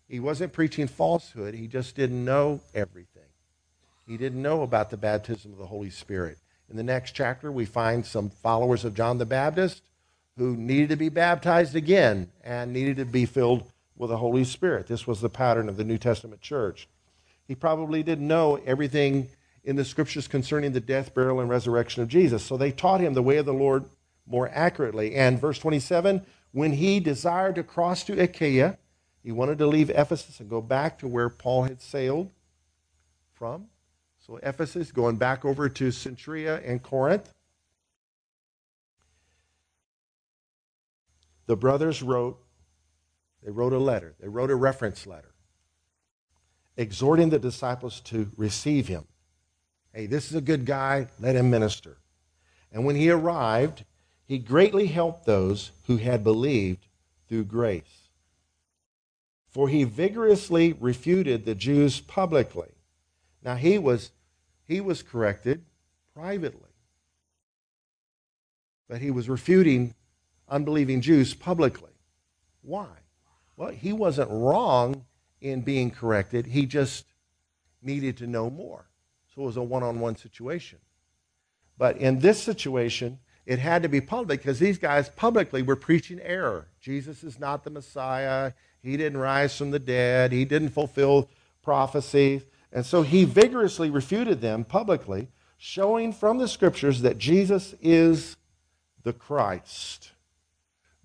He 0.07 0.19
wasn't 0.19 0.53
preaching 0.53 0.87
falsehood, 0.87 1.55
he 1.55 1.67
just 1.67 1.95
didn't 1.95 2.23
know 2.23 2.61
everything. 2.73 3.23
He 4.07 4.17
didn't 4.17 4.41
know 4.41 4.61
about 4.61 4.91
the 4.91 4.97
baptism 4.97 5.51
of 5.51 5.57
the 5.57 5.65
Holy 5.65 5.89
Spirit. 5.89 6.37
In 6.69 6.77
the 6.77 6.83
next 6.83 7.13
chapter, 7.13 7.51
we 7.51 7.65
find 7.65 8.05
some 8.05 8.29
followers 8.29 8.85
of 8.85 8.93
John 8.93 9.17
the 9.17 9.25
Baptist 9.25 9.81
who 10.37 10.55
needed 10.55 10.89
to 10.89 10.95
be 10.95 11.09
baptized 11.09 11.75
again 11.75 12.29
and 12.43 12.73
needed 12.73 12.97
to 12.97 13.05
be 13.05 13.25
filled 13.25 13.71
with 13.95 14.09
the 14.09 14.17
Holy 14.17 14.43
Spirit. 14.43 14.87
This 14.87 15.07
was 15.07 15.21
the 15.21 15.29
pattern 15.29 15.69
of 15.69 15.77
the 15.77 15.83
New 15.83 15.97
Testament 15.97 16.41
church. 16.41 16.87
He 17.47 17.55
probably 17.55 18.03
didn't 18.03 18.27
know 18.27 18.59
everything 18.65 19.29
in 19.63 19.75
the 19.75 19.85
scriptures 19.85 20.27
concerning 20.27 20.73
the 20.73 20.79
death, 20.79 21.13
burial, 21.13 21.39
and 21.39 21.49
resurrection 21.49 22.03
of 22.03 22.09
Jesus. 22.09 22.43
So 22.43 22.57
they 22.57 22.71
taught 22.71 23.01
him 23.01 23.13
the 23.13 23.23
way 23.23 23.37
of 23.37 23.45
the 23.45 23.53
Lord 23.53 23.85
more 24.27 24.49
accurately. 24.53 25.15
And 25.15 25.39
verse 25.39 25.59
27 25.59 26.25
when 26.51 26.71
he 26.71 27.01
desired 27.01 27.55
to 27.55 27.63
cross 27.63 28.05
to 28.05 28.17
Achaia, 28.17 28.77
he 29.21 29.33
wanted 29.33 29.57
to 29.57 29.67
leave 29.67 29.89
Ephesus 29.89 30.39
and 30.39 30.49
go 30.49 30.61
back 30.61 30.97
to 30.99 31.07
where 31.07 31.27
Paul 31.27 31.63
had 31.63 31.81
sailed 31.81 32.31
from. 33.33 33.67
So 34.25 34.39
Ephesus, 34.41 34.93
going 34.93 35.17
back 35.17 35.43
over 35.43 35.67
to 35.67 35.89
Cenchrea 35.89 36.61
and 36.65 36.81
Corinth. 36.81 37.33
The 41.47 41.55
brothers 41.55 42.01
wrote, 42.01 42.39
they 43.43 43.51
wrote 43.51 43.73
a 43.73 43.79
letter, 43.79 44.15
they 44.19 44.27
wrote 44.27 44.49
a 44.49 44.55
reference 44.55 45.05
letter, 45.05 45.33
exhorting 46.75 47.29
the 47.29 47.39
disciples 47.39 47.99
to 48.01 48.31
receive 48.35 48.87
him. 48.87 49.05
Hey, 49.93 50.07
this 50.07 50.29
is 50.29 50.35
a 50.35 50.41
good 50.41 50.65
guy, 50.65 51.07
let 51.19 51.35
him 51.35 51.49
minister. 51.49 51.97
And 52.71 52.85
when 52.85 52.95
he 52.95 53.09
arrived, 53.09 53.85
he 54.25 54.39
greatly 54.39 54.87
helped 54.87 55.25
those 55.25 55.71
who 55.85 55.97
had 55.97 56.23
believed 56.23 56.87
through 57.29 57.45
grace. 57.45 58.09
For 59.47 59.69
he 59.69 59.83
vigorously 59.83 60.73
refuted 60.73 61.45
the 61.45 61.55
Jews 61.55 62.01
publicly. 62.01 62.71
Now 63.41 63.55
he 63.55 63.77
was 63.77 64.11
he 64.67 64.81
was 64.81 65.03
corrected 65.03 65.63
privately. 66.13 66.71
But 68.89 68.99
he 68.99 69.11
was 69.11 69.29
refuting 69.29 69.93
unbelieving 70.47 71.01
Jews 71.01 71.33
publicly. 71.33 71.91
Why? 72.61 72.87
Well, 73.57 73.69
he 73.69 73.93
wasn't 73.93 74.29
wrong 74.31 75.05
in 75.41 75.61
being 75.61 75.91
corrected. 75.91 76.47
He 76.47 76.65
just 76.65 77.05
needed 77.81 78.17
to 78.17 78.27
know 78.27 78.49
more. 78.49 78.89
So 79.33 79.43
it 79.43 79.45
was 79.45 79.57
a 79.57 79.63
one 79.63 79.83
on 79.83 79.99
one 79.99 80.15
situation. 80.15 80.79
But 81.77 81.97
in 81.97 82.19
this 82.19 82.41
situation, 82.41 83.19
it 83.45 83.59
had 83.59 83.83
to 83.83 83.89
be 83.89 84.01
public 84.01 84.41
because 84.41 84.59
these 84.59 84.77
guys 84.77 85.09
publicly 85.09 85.61
were 85.61 85.75
preaching 85.75 86.19
error. 86.21 86.67
Jesus 86.79 87.23
is 87.23 87.37
not 87.37 87.63
the 87.63 87.69
Messiah. 87.69 88.53
He 88.81 88.97
didn't 88.97 89.19
rise 89.19 89.57
from 89.57 89.71
the 89.71 89.79
dead. 89.79 90.31
He 90.31 90.45
didn't 90.45 90.69
fulfill 90.69 91.29
prophecies. 91.61 92.43
And 92.71 92.85
so 92.85 93.03
he 93.03 93.23
vigorously 93.23 93.89
refuted 93.89 94.41
them 94.41 94.63
publicly, 94.63 95.29
showing 95.57 96.11
from 96.11 96.37
the 96.37 96.47
scriptures 96.47 97.01
that 97.01 97.17
Jesus 97.17 97.75
is 97.81 98.35
the 99.03 99.13
Christ. 99.13 100.11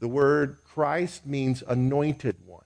The 0.00 0.08
word 0.08 0.56
Christ 0.64 1.26
means 1.26 1.62
anointed 1.68 2.36
one. 2.46 2.64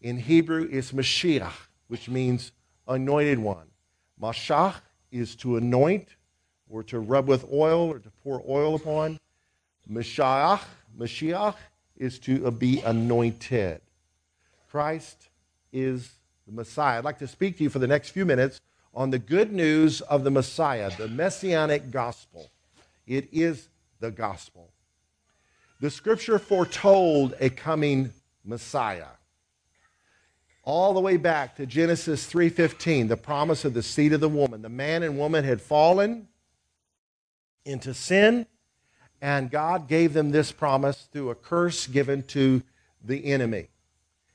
In 0.00 0.18
Hebrew, 0.18 0.68
it's 0.70 0.90
Mashiach, 0.90 1.52
which 1.86 2.08
means 2.08 2.50
anointed 2.88 3.38
one. 3.38 3.68
Mashach 4.20 4.74
is 5.12 5.36
to 5.36 5.56
anoint 5.56 6.08
or 6.68 6.82
to 6.82 6.98
rub 6.98 7.28
with 7.28 7.44
oil 7.52 7.88
or 7.88 8.00
to 8.00 8.10
pour 8.24 8.42
oil 8.48 8.74
upon. 8.74 9.20
Mashiach, 9.88 10.62
Mashiach 10.98 11.54
is 11.96 12.18
to 12.18 12.50
be 12.50 12.80
anointed. 12.80 13.80
Christ 14.68 15.28
is 15.72 16.10
the 16.46 16.52
Messiah. 16.52 16.98
I'd 16.98 17.04
like 17.04 17.18
to 17.20 17.28
speak 17.28 17.58
to 17.58 17.62
you 17.62 17.70
for 17.70 17.78
the 17.78 17.86
next 17.86 18.10
few 18.10 18.24
minutes 18.24 18.60
on 18.94 19.10
the 19.10 19.18
good 19.18 19.52
news 19.52 20.00
of 20.02 20.24
the 20.24 20.30
Messiah, 20.30 20.90
the 20.96 21.08
messianic 21.08 21.90
gospel. 21.90 22.50
It 23.06 23.28
is 23.32 23.68
the 24.00 24.10
gospel. 24.10 24.72
The 25.82 25.90
scripture 25.90 26.38
foretold 26.38 27.34
a 27.40 27.50
coming 27.50 28.12
Messiah. 28.44 29.08
All 30.62 30.94
the 30.94 31.00
way 31.00 31.16
back 31.16 31.56
to 31.56 31.66
Genesis 31.66 32.24
3:15, 32.24 33.08
the 33.08 33.16
promise 33.16 33.64
of 33.64 33.74
the 33.74 33.82
seed 33.82 34.12
of 34.12 34.20
the 34.20 34.28
woman. 34.28 34.62
The 34.62 34.68
man 34.68 35.02
and 35.02 35.18
woman 35.18 35.42
had 35.42 35.60
fallen 35.60 36.28
into 37.64 37.94
sin, 37.94 38.46
and 39.20 39.50
God 39.50 39.88
gave 39.88 40.12
them 40.12 40.30
this 40.30 40.52
promise 40.52 41.08
through 41.10 41.30
a 41.30 41.34
curse 41.34 41.88
given 41.88 42.22
to 42.28 42.62
the 43.02 43.24
enemy. 43.24 43.66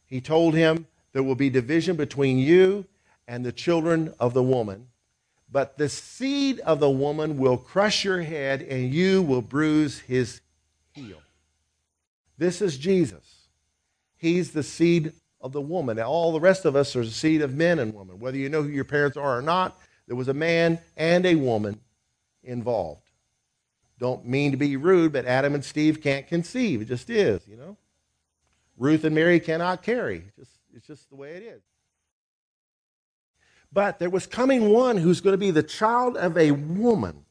He 0.05 0.19
told 0.19 0.53
him, 0.53 0.87
There 1.13 1.23
will 1.23 1.35
be 1.35 1.49
division 1.49 1.95
between 1.95 2.39
you 2.39 2.87
and 3.25 3.45
the 3.45 3.53
children 3.53 4.13
of 4.19 4.33
the 4.33 4.43
woman, 4.43 4.89
but 5.49 5.77
the 5.77 5.87
seed 5.87 6.59
of 6.59 6.81
the 6.81 6.91
woman 6.91 7.37
will 7.37 7.57
crush 7.57 8.03
your 8.03 8.23
head, 8.23 8.61
and 8.63 8.93
you 8.93 9.21
will 9.21 9.41
bruise 9.41 9.99
his 9.99 10.41
heel. 10.91 11.21
This 12.37 12.61
is 12.61 12.77
Jesus. 12.77 13.47
He's 14.17 14.51
the 14.51 14.63
seed 14.63 15.13
of 15.41 15.51
the 15.51 15.61
woman. 15.61 15.97
Now, 15.97 16.09
all 16.09 16.31
the 16.31 16.39
rest 16.39 16.65
of 16.65 16.75
us 16.75 16.95
are 16.95 17.03
the 17.03 17.11
seed 17.11 17.41
of 17.41 17.55
men 17.55 17.79
and 17.79 17.93
women. 17.93 18.19
Whether 18.19 18.37
you 18.37 18.49
know 18.49 18.63
who 18.63 18.69
your 18.69 18.83
parents 18.83 19.17
are 19.17 19.37
or 19.37 19.41
not, 19.41 19.79
there 20.07 20.15
was 20.15 20.27
a 20.27 20.33
man 20.33 20.79
and 20.95 21.25
a 21.25 21.35
woman 21.35 21.79
involved. 22.43 23.03
Don't 23.99 24.25
mean 24.25 24.51
to 24.51 24.57
be 24.57 24.77
rude, 24.77 25.13
but 25.13 25.25
Adam 25.25 25.55
and 25.55 25.65
Steve 25.65 26.01
can't 26.01 26.27
conceive. 26.27 26.81
It 26.81 26.87
just 26.87 27.09
is, 27.09 27.47
you 27.47 27.57
know. 27.57 27.77
Ruth 28.77 29.03
and 29.03 29.15
Mary 29.15 29.39
cannot 29.39 29.81
carry. 29.81 30.23
It's 30.27 30.35
just, 30.35 30.51
it's 30.75 30.87
just 30.87 31.09
the 31.09 31.15
way 31.15 31.31
it 31.31 31.43
is. 31.43 31.61
But 33.73 33.99
there 33.99 34.09
was 34.09 34.27
coming 34.27 34.69
one 34.69 34.97
who's 34.97 35.19
going 35.19 35.33
to 35.33 35.37
be 35.37 35.51
the 35.51 35.63
child 35.63 36.15
of 36.15 36.37
a 36.37 36.51
woman 36.51 37.25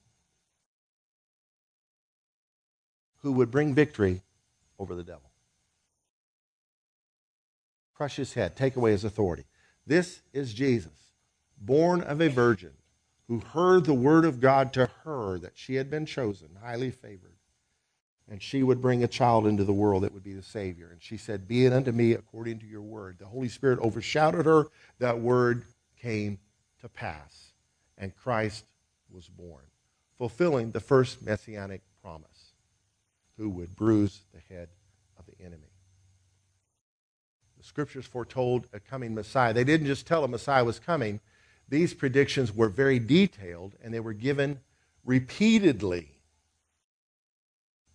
who 3.18 3.32
would 3.32 3.50
bring 3.50 3.75
victory 3.75 4.22
over 4.78 4.95
the 4.95 5.04
devil. 5.04 5.30
Crush 7.95 8.16
his 8.16 8.35
head, 8.35 8.56
take 8.56 8.76
away 8.76 8.92
his 8.92 9.04
authority. 9.04 9.45
This 9.87 10.21
is 10.33 10.52
Jesus, 10.52 11.12
born 11.59 12.02
of 12.02 12.21
a 12.21 12.28
virgin, 12.28 12.73
who 13.28 13.40
heard 13.40 13.85
the 13.85 13.95
word 13.95 14.25
of 14.25 14.40
God 14.40 14.73
to 14.75 14.90
her 15.04 15.38
that 15.38 15.56
she 15.56 15.76
had 15.76 15.90
been 15.90 16.06
chosen, 16.06 16.49
highly 16.62 16.90
favored. 16.90 17.33
And 18.28 18.42
she 18.42 18.62
would 18.62 18.83
bring 18.83 19.04
a 19.04 19.09
child 19.09 19.47
into 19.47 19.64
the 19.64 19.73
world 19.73 20.02
that 20.02 20.12
would 20.12 20.25
be 20.25 20.35
the 20.35 20.42
Savior. 20.42 20.88
And 20.90 21.00
she 21.00 21.16
said, 21.16 21.47
Be 21.47 21.64
it 21.64 21.73
unto 21.73 21.92
me 21.92 22.12
according 22.12 22.59
to 22.59 22.66
your 22.66 22.83
word. 22.83 23.18
The 23.21 23.26
Holy 23.26 23.49
Spirit 23.49 23.78
overshadowed 23.78 24.47
her. 24.47 24.66
That 24.99 25.21
word 25.21 25.64
came 26.00 26.38
to 26.80 26.88
pass. 26.88 27.52
And 27.97 28.14
Christ 28.16 28.64
was 29.11 29.28
born, 29.28 29.62
fulfilling 30.18 30.73
the 30.73 30.80
first 30.80 31.23
messianic 31.23 31.83
promise, 32.02 32.35
who 33.36 33.50
would 33.50 33.76
bruise 33.76 34.22
the 34.32 34.54
head 34.54 34.68
of 35.18 35.26
the 35.26 35.44
enemy. 35.44 35.70
The 37.58 37.64
scriptures 37.64 38.06
foretold 38.06 38.66
a 38.72 38.80
coming 38.80 39.14
Messiah. 39.14 39.52
They 39.52 39.64
didn't 39.64 39.86
just 39.86 40.06
tell 40.06 40.24
a 40.24 40.28
Messiah 40.28 40.64
was 40.64 40.78
coming, 40.78 41.20
these 41.68 41.94
predictions 41.94 42.54
were 42.54 42.68
very 42.68 42.98
detailed 42.98 43.74
and 43.82 43.92
they 43.92 44.00
were 44.00 44.12
given 44.12 44.60
repeatedly. 45.04 46.10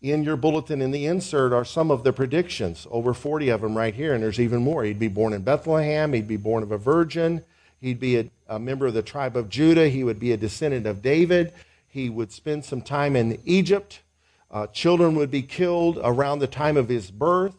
In 0.01 0.23
your 0.23 0.35
bulletin 0.35 0.81
in 0.81 0.91
the 0.91 1.05
insert 1.05 1.53
are 1.53 1.63
some 1.63 1.91
of 1.91 2.03
the 2.03 2.11
predictions, 2.11 2.87
over 2.89 3.13
40 3.13 3.49
of 3.49 3.61
them 3.61 3.77
right 3.77 3.93
here, 3.93 4.15
and 4.15 4.23
there's 4.23 4.39
even 4.39 4.61
more. 4.61 4.83
He'd 4.83 4.97
be 4.97 5.07
born 5.07 5.31
in 5.31 5.43
Bethlehem, 5.43 6.13
he'd 6.13 6.27
be 6.27 6.37
born 6.37 6.63
of 6.63 6.71
a 6.71 6.77
virgin, 6.77 7.43
he'd 7.79 7.99
be 7.99 8.17
a, 8.17 8.29
a 8.47 8.57
member 8.57 8.87
of 8.87 8.95
the 8.95 9.03
tribe 9.03 9.37
of 9.37 9.47
Judah, 9.47 9.89
he 9.89 10.03
would 10.03 10.19
be 10.19 10.31
a 10.31 10.37
descendant 10.37 10.87
of 10.87 11.03
David, 11.03 11.53
he 11.87 12.09
would 12.09 12.31
spend 12.31 12.65
some 12.65 12.81
time 12.81 13.15
in 13.15 13.39
Egypt. 13.45 14.01
Uh, 14.51 14.67
children 14.67 15.15
would 15.15 15.31
be 15.31 15.41
killed 15.41 15.97
around 16.03 16.39
the 16.39 16.47
time 16.47 16.75
of 16.75 16.89
his 16.89 17.09
birth. 17.09 17.55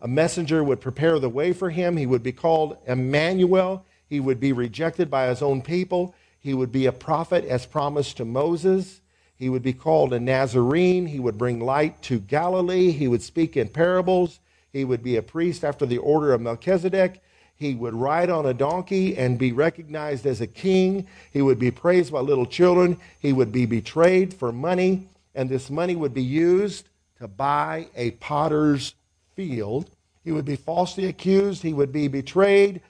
A 0.00 0.08
messenger 0.08 0.62
would 0.62 0.80
prepare 0.80 1.18
the 1.18 1.28
way 1.28 1.52
for 1.52 1.70
him. 1.70 1.96
He 1.96 2.06
would 2.06 2.22
be 2.22 2.32
called 2.32 2.78
Emmanuel. 2.86 3.84
He 4.08 4.20
would 4.20 4.38
be 4.38 4.52
rejected 4.52 5.10
by 5.10 5.26
his 5.26 5.42
own 5.42 5.60
people. 5.62 6.14
He 6.38 6.54
would 6.54 6.70
be 6.70 6.86
a 6.86 6.92
prophet 6.92 7.44
as 7.44 7.66
promised 7.66 8.18
to 8.18 8.24
Moses. 8.24 9.00
He 9.34 9.48
would 9.48 9.62
be 9.62 9.72
called 9.72 10.12
a 10.12 10.20
Nazarene. 10.20 11.06
He 11.06 11.18
would 11.18 11.36
bring 11.36 11.60
light 11.60 12.00
to 12.02 12.20
Galilee. 12.20 12.92
He 12.92 13.08
would 13.08 13.22
speak 13.22 13.56
in 13.56 13.68
parables. 13.68 14.38
He 14.72 14.84
would 14.84 15.02
be 15.02 15.16
a 15.16 15.22
priest 15.22 15.64
after 15.64 15.84
the 15.84 15.98
order 15.98 16.32
of 16.32 16.40
Melchizedek. 16.40 17.20
He 17.56 17.74
would 17.74 17.94
ride 17.94 18.30
on 18.30 18.46
a 18.46 18.54
donkey 18.54 19.16
and 19.16 19.38
be 19.38 19.50
recognized 19.50 20.26
as 20.26 20.40
a 20.40 20.46
king. 20.46 21.06
He 21.32 21.42
would 21.42 21.58
be 21.58 21.70
praised 21.70 22.12
by 22.12 22.20
little 22.20 22.46
children. 22.46 22.98
He 23.18 23.32
would 23.32 23.50
be 23.50 23.66
betrayed 23.66 24.34
for 24.34 24.52
money, 24.52 25.08
and 25.36 25.48
this 25.48 25.70
money 25.70 25.94
would 25.94 26.14
be 26.14 26.22
used 26.22 26.88
to 27.18 27.28
buy 27.28 27.88
a 27.94 28.12
potter's 28.12 28.94
field. 29.36 29.90
He 30.24 30.32
would 30.32 30.46
be 30.46 30.56
falsely 30.56 31.04
accused. 31.04 31.62
He 31.62 31.72
would 31.72 31.92
be 31.92 32.08
betrayed 32.08 32.80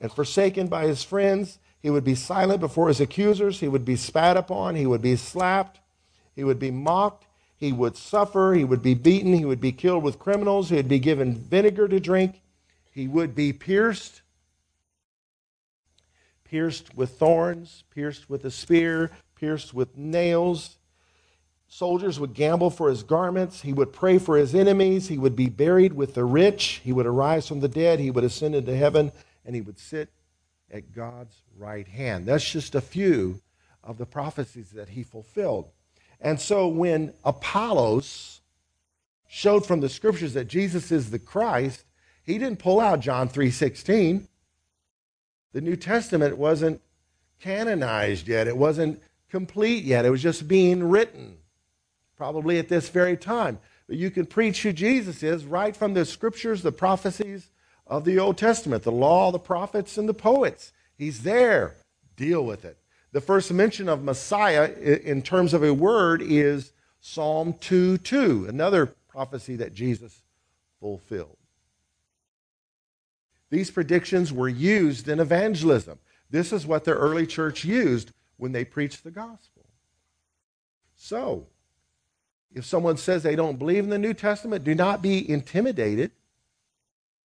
and 0.00 0.10
forsaken 0.10 0.68
by 0.68 0.86
his 0.86 1.02
friends. 1.02 1.58
He 1.82 1.90
would 1.90 2.04
be 2.04 2.14
silent 2.14 2.60
before 2.60 2.88
his 2.88 3.00
accusers. 3.00 3.60
He 3.60 3.68
would 3.68 3.84
be 3.84 3.96
spat 3.96 4.36
upon. 4.36 4.76
He 4.76 4.86
would 4.86 5.02
be 5.02 5.16
slapped. 5.16 5.80
He 6.34 6.44
would 6.44 6.58
be 6.58 6.70
mocked. 6.70 7.26
He 7.56 7.72
would 7.72 7.96
suffer. 7.96 8.54
He 8.54 8.64
would 8.64 8.82
be 8.82 8.94
beaten. 8.94 9.34
He 9.34 9.44
would 9.44 9.60
be 9.60 9.72
killed 9.72 10.04
with 10.04 10.18
criminals. 10.18 10.70
He 10.70 10.76
would 10.76 10.88
be 10.88 10.98
given 10.98 11.34
vinegar 11.34 11.88
to 11.88 12.00
drink. 12.00 12.40
He 12.92 13.08
would 13.08 13.34
be 13.34 13.52
pierced, 13.52 14.22
pierced 16.44 16.96
with 16.96 17.18
thorns, 17.18 17.84
pierced 17.90 18.30
with 18.30 18.44
a 18.44 18.50
spear, 18.50 19.10
pierced 19.34 19.74
with 19.74 19.96
nails. 19.98 20.78
Soldiers 21.76 22.18
would 22.18 22.32
gamble 22.32 22.70
for 22.70 22.88
his 22.88 23.02
garments. 23.02 23.60
He 23.60 23.74
would 23.74 23.92
pray 23.92 24.16
for 24.16 24.38
his 24.38 24.54
enemies. 24.54 25.08
He 25.08 25.18
would 25.18 25.36
be 25.36 25.50
buried 25.50 25.92
with 25.92 26.14
the 26.14 26.24
rich. 26.24 26.80
He 26.82 26.90
would 26.90 27.04
arise 27.04 27.46
from 27.46 27.60
the 27.60 27.68
dead. 27.68 28.00
He 28.00 28.10
would 28.10 28.24
ascend 28.24 28.54
into 28.54 28.74
heaven, 28.74 29.12
and 29.44 29.54
he 29.54 29.60
would 29.60 29.78
sit 29.78 30.08
at 30.70 30.94
God's 30.94 31.42
right 31.54 31.86
hand. 31.86 32.24
That's 32.24 32.50
just 32.50 32.74
a 32.74 32.80
few 32.80 33.42
of 33.84 33.98
the 33.98 34.06
prophecies 34.06 34.70
that 34.70 34.88
he 34.88 35.02
fulfilled. 35.02 35.68
And 36.18 36.40
so 36.40 36.66
when 36.66 37.12
Apollos 37.24 38.40
showed 39.28 39.66
from 39.66 39.80
the 39.80 39.90
scriptures 39.90 40.32
that 40.32 40.48
Jesus 40.48 40.90
is 40.90 41.10
the 41.10 41.18
Christ, 41.18 41.84
he 42.22 42.38
didn't 42.38 42.58
pull 42.58 42.80
out 42.80 43.00
John 43.00 43.28
3:16. 43.28 44.28
The 45.52 45.60
New 45.60 45.76
Testament 45.76 46.38
wasn't 46.38 46.80
canonized 47.38 48.28
yet. 48.28 48.48
It 48.48 48.56
wasn't 48.56 49.02
complete 49.28 49.84
yet. 49.84 50.06
It 50.06 50.10
was 50.10 50.22
just 50.22 50.48
being 50.48 50.82
written, 50.88 51.36
probably 52.16 52.58
at 52.58 52.68
this 52.68 52.88
very 52.88 53.16
time. 53.16 53.58
But 53.86 53.96
you 53.96 54.10
can 54.10 54.26
preach 54.26 54.62
who 54.62 54.72
Jesus 54.72 55.22
is 55.22 55.44
right 55.44 55.76
from 55.76 55.94
the 55.94 56.04
scriptures, 56.04 56.62
the 56.62 56.72
prophecies 56.72 57.50
of 57.86 58.04
the 58.04 58.18
Old 58.18 58.36
Testament, 58.38 58.82
the 58.82 58.92
law, 58.92 59.30
the 59.30 59.38
prophets, 59.38 59.96
and 59.96 60.08
the 60.08 60.14
poets. 60.14 60.72
He's 60.96 61.22
there. 61.22 61.76
Deal 62.16 62.44
with 62.44 62.64
it. 62.64 62.78
The 63.12 63.20
first 63.20 63.52
mention 63.52 63.88
of 63.88 64.02
Messiah 64.02 64.72
in 64.72 65.22
terms 65.22 65.54
of 65.54 65.62
a 65.62 65.72
word 65.72 66.22
is 66.22 66.72
Psalm 67.00 67.54
2 67.60 67.98
2, 67.98 68.46
another 68.48 68.86
prophecy 69.08 69.56
that 69.56 69.72
Jesus 69.72 70.22
fulfilled. 70.80 71.36
These 73.50 73.70
predictions 73.70 74.32
were 74.32 74.48
used 74.48 75.08
in 75.08 75.20
evangelism. 75.20 75.98
This 76.30 76.52
is 76.52 76.66
what 76.66 76.84
the 76.84 76.92
early 76.92 77.26
church 77.26 77.64
used 77.64 78.10
when 78.36 78.52
they 78.52 78.64
preached 78.64 79.04
the 79.04 79.10
gospel. 79.10 79.64
So, 80.96 81.46
if 82.56 82.64
someone 82.64 82.96
says 82.96 83.22
they 83.22 83.36
don't 83.36 83.58
believe 83.58 83.84
in 83.84 83.90
the 83.90 83.98
New 83.98 84.14
Testament, 84.14 84.64
do 84.64 84.74
not 84.74 85.02
be 85.02 85.30
intimidated. 85.30 86.10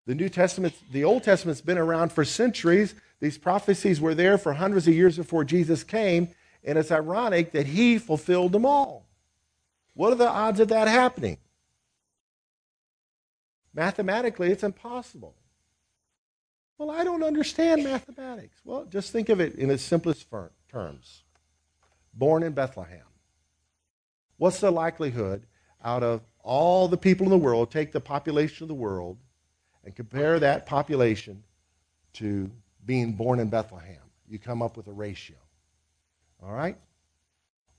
The 0.05 0.13
New 0.13 0.27
Testament, 0.27 0.73
the 0.91 1.05
Old 1.05 1.23
Testament's 1.23 1.61
been 1.61 1.77
around 1.77 2.11
for 2.11 2.25
centuries. 2.25 2.95
These 3.21 3.37
prophecies 3.37 4.01
were 4.01 4.13
there 4.13 4.37
for 4.37 4.51
hundreds 4.51 4.89
of 4.89 4.93
years 4.93 5.15
before 5.15 5.45
Jesus 5.45 5.85
came, 5.85 6.27
and 6.65 6.77
it's 6.77 6.91
ironic 6.91 7.53
that 7.53 7.67
he 7.67 7.97
fulfilled 7.97 8.51
them 8.51 8.65
all. 8.65 9.05
What 9.93 10.11
are 10.11 10.17
the 10.17 10.27
odds 10.27 10.59
of 10.59 10.67
that 10.67 10.89
happening? 10.89 11.37
Mathematically, 13.73 14.51
it's 14.51 14.63
impossible. 14.63 15.35
Well, 16.77 16.91
I 16.91 17.05
don't 17.05 17.23
understand 17.23 17.85
mathematics. 17.85 18.57
Well, 18.65 18.83
just 18.83 19.13
think 19.13 19.29
of 19.29 19.39
it 19.39 19.55
in 19.55 19.71
its 19.71 19.83
simplest 19.83 20.27
terms. 20.69 21.23
Born 22.13 22.43
in 22.43 22.51
Bethlehem. 22.51 23.05
What's 24.41 24.59
the 24.59 24.71
likelihood 24.71 25.43
out 25.85 26.01
of 26.01 26.21
all 26.39 26.87
the 26.87 26.97
people 26.97 27.27
in 27.27 27.29
the 27.29 27.37
world, 27.37 27.69
take 27.69 27.91
the 27.91 28.01
population 28.01 28.63
of 28.63 28.69
the 28.69 28.73
world, 28.73 29.19
and 29.85 29.95
compare 29.95 30.39
that 30.39 30.65
population 30.65 31.43
to 32.13 32.49
being 32.83 33.11
born 33.11 33.39
in 33.39 33.49
Bethlehem? 33.49 34.01
You 34.27 34.39
come 34.39 34.63
up 34.63 34.77
with 34.77 34.87
a 34.87 34.91
ratio. 34.91 35.35
All 36.41 36.51
right? 36.51 36.75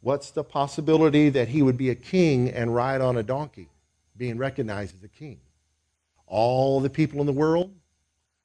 What's 0.03 0.31
the 0.31 0.45
possibility 0.45 1.31
that 1.31 1.49
he 1.49 1.63
would 1.63 1.77
be 1.77 1.91
a 1.91 1.97
king 1.97 2.49
and 2.51 2.73
ride 2.73 3.01
on 3.01 3.17
a 3.17 3.25
donkey, 3.25 3.69
being 4.17 4.39
recognized 4.39 4.95
as 4.95 5.03
a 5.03 5.09
king? 5.09 5.41
All 6.29 6.79
the 6.79 6.91
people 6.91 7.19
in 7.19 7.27
the 7.27 7.33
world, 7.33 7.75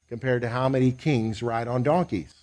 compared 0.08 0.42
to 0.42 0.48
how 0.48 0.68
many 0.68 0.90
kings 0.90 1.40
ride 1.40 1.68
on 1.68 1.84
donkeys. 1.84 2.34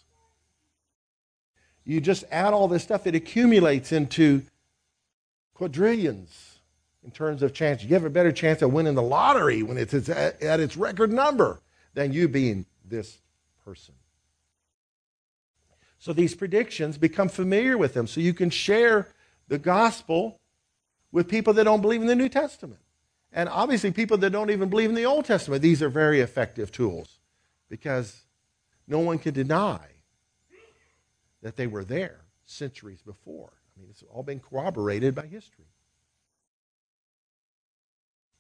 You 1.83 1.99
just 1.99 2.23
add 2.31 2.53
all 2.53 2.69
this 2.69 2.83
stuff, 2.83 3.05
it 3.05 3.13
accumulates 3.13 3.91
into 3.91 4.43
quadrillions 5.55 6.59
in 7.03 7.09
terms 7.09 7.41
of 7.41 7.53
chance. 7.53 7.83
You 7.83 7.89
have 7.95 8.05
a 8.05 8.09
better 8.09 8.31
chance 8.31 8.61
of 8.61 8.71
winning 8.71 8.93
the 8.93 9.01
lottery 9.01 9.63
when 9.63 9.77
it's 9.77 9.93
at, 10.09 10.41
its 10.41 10.77
record 10.77 11.11
number 11.11 11.61
than 11.95 12.13
you 12.13 12.27
being 12.27 12.67
this 12.83 13.19
person. 13.63 13.95
So 15.97 16.13
these 16.13 16.35
predictions 16.35 16.99
become 16.99 17.29
familiar 17.29 17.77
with 17.77 17.95
them 17.95 18.05
so 18.05 18.21
you 18.21 18.33
can 18.33 18.51
share 18.51 19.07
the 19.47 19.57
gospel 19.57 20.39
with 21.11 21.27
people 21.27 21.53
that 21.53 21.63
don't 21.63 21.81
believe 21.81 22.01
in 22.01 22.07
the 22.07 22.15
New 22.15 22.29
Testament. 22.29 22.81
And 23.31 23.49
obviously, 23.49 23.91
people 23.91 24.17
that 24.19 24.29
don't 24.29 24.49
even 24.49 24.69
believe 24.69 24.89
in 24.89 24.95
the 24.95 25.05
Old 25.05 25.25
Testament, 25.25 25.61
these 25.61 25.81
are 25.81 25.89
very 25.89 26.19
effective 26.21 26.71
tools 26.71 27.19
because 27.69 28.23
no 28.87 28.99
one 28.99 29.17
can 29.17 29.33
deny 29.33 29.79
that 31.41 31.55
they 31.55 31.67
were 31.67 31.83
there 31.83 32.21
centuries 32.45 33.01
before. 33.01 33.51
I 33.75 33.81
mean, 33.81 33.89
it's 33.89 34.03
all 34.11 34.23
been 34.23 34.39
corroborated 34.39 35.15
by 35.15 35.25
history. 35.25 35.65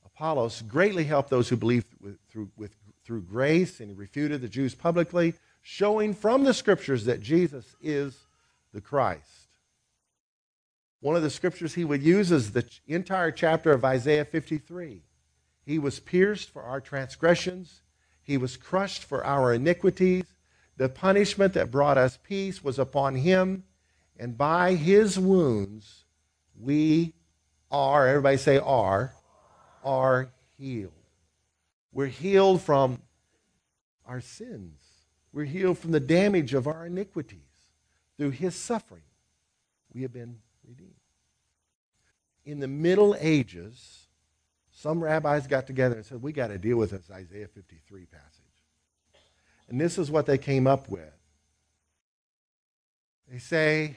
Apollos 0.05 0.61
greatly 0.61 1.03
helped 1.03 1.29
those 1.29 1.49
who 1.49 1.57
believed 1.57 1.87
with, 1.99 2.17
through, 2.29 2.49
with, 2.55 2.71
through 3.03 3.23
grace, 3.23 3.79
and 3.79 3.89
he 3.89 3.95
refuted 3.95 4.41
the 4.41 4.47
Jews 4.47 4.73
publicly, 4.73 5.33
showing 5.61 6.13
from 6.13 6.43
the 6.43 6.53
scriptures 6.53 7.05
that 7.05 7.21
Jesus 7.21 7.75
is 7.81 8.27
the 8.73 8.81
Christ. 8.81 9.49
One 11.01 11.15
of 11.15 11.21
the 11.21 11.29
scriptures 11.29 11.73
he 11.73 11.85
would 11.85 12.01
use 12.01 12.31
is 12.31 12.51
the 12.51 12.65
entire 12.87 13.31
chapter 13.31 13.71
of 13.71 13.83
Isaiah 13.83 14.25
53. 14.25 15.03
He 15.65 15.79
was 15.79 15.99
pierced 15.99 16.49
for 16.49 16.63
our 16.63 16.79
transgressions, 16.79 17.81
he 18.23 18.37
was 18.37 18.57
crushed 18.57 19.03
for 19.03 19.23
our 19.23 19.53
iniquities. 19.53 20.23
The 20.77 20.89
punishment 20.89 21.53
that 21.53 21.71
brought 21.71 21.97
us 21.97 22.17
peace 22.21 22.63
was 22.63 22.79
upon 22.79 23.15
him, 23.15 23.63
and 24.17 24.37
by 24.37 24.75
his 24.75 25.19
wounds 25.19 26.05
we 26.59 27.13
are, 27.71 28.07
everybody 28.07 28.37
say 28.37 28.57
are, 28.57 29.13
are 29.83 30.29
healed. 30.57 30.91
We're 31.91 32.07
healed 32.07 32.61
from 32.61 33.01
our 34.05 34.21
sins. 34.21 34.79
We're 35.33 35.45
healed 35.45 35.77
from 35.77 35.91
the 35.91 35.99
damage 35.99 36.53
of 36.53 36.67
our 36.67 36.85
iniquities. 36.85 37.41
Through 38.17 38.31
his 38.31 38.55
suffering, 38.55 39.03
we 39.93 40.01
have 40.03 40.13
been 40.13 40.37
redeemed. 40.65 40.93
In 42.45 42.59
the 42.59 42.67
Middle 42.67 43.15
Ages, 43.19 44.07
some 44.71 45.03
rabbis 45.03 45.47
got 45.47 45.67
together 45.67 45.95
and 45.95 46.05
said, 46.05 46.21
We 46.21 46.31
got 46.31 46.47
to 46.47 46.57
deal 46.57 46.77
with 46.77 46.91
this 46.91 47.09
Isaiah 47.11 47.47
53 47.47 48.05
passage. 48.05 48.23
And 49.67 49.81
this 49.81 49.97
is 49.97 50.11
what 50.11 50.25
they 50.25 50.37
came 50.37 50.67
up 50.67 50.89
with. 50.89 51.11
They 53.29 53.39
say, 53.39 53.95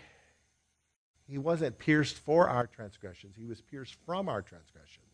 He 1.29 1.39
wasn't 1.39 1.79
pierced 1.79 2.17
for 2.19 2.49
our 2.49 2.67
transgressions, 2.67 3.37
He 3.37 3.45
was 3.45 3.61
pierced 3.61 3.97
from 4.07 4.29
our 4.29 4.43
transgressions. 4.43 5.05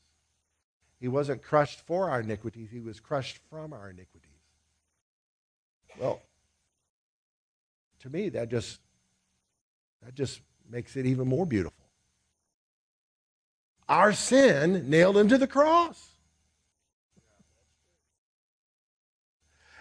He 1.01 1.09
wasn't 1.09 1.43
crushed 1.43 1.81
for 1.81 2.09
our 2.09 2.21
iniquities, 2.21 2.71
He 2.71 2.81
was 2.81 3.01
crushed 3.01 3.39
from 3.51 3.73
our 3.73 3.91
iniquities. 3.91 4.31
Well, 5.99 6.23
to 8.01 8.11
me, 8.11 8.29
that 8.31 8.51
just 8.51 8.81
that 10.03 10.15
just 10.15 10.41
makes 10.69 10.97
it 10.97 11.07
even 11.07 11.29
more 11.29 11.47
beautiful 11.47 11.85
our 13.89 14.13
sin 14.13 14.89
nailed 14.89 15.17
him 15.17 15.29
to 15.29 15.39
the 15.39 15.47
cross. 15.47 16.11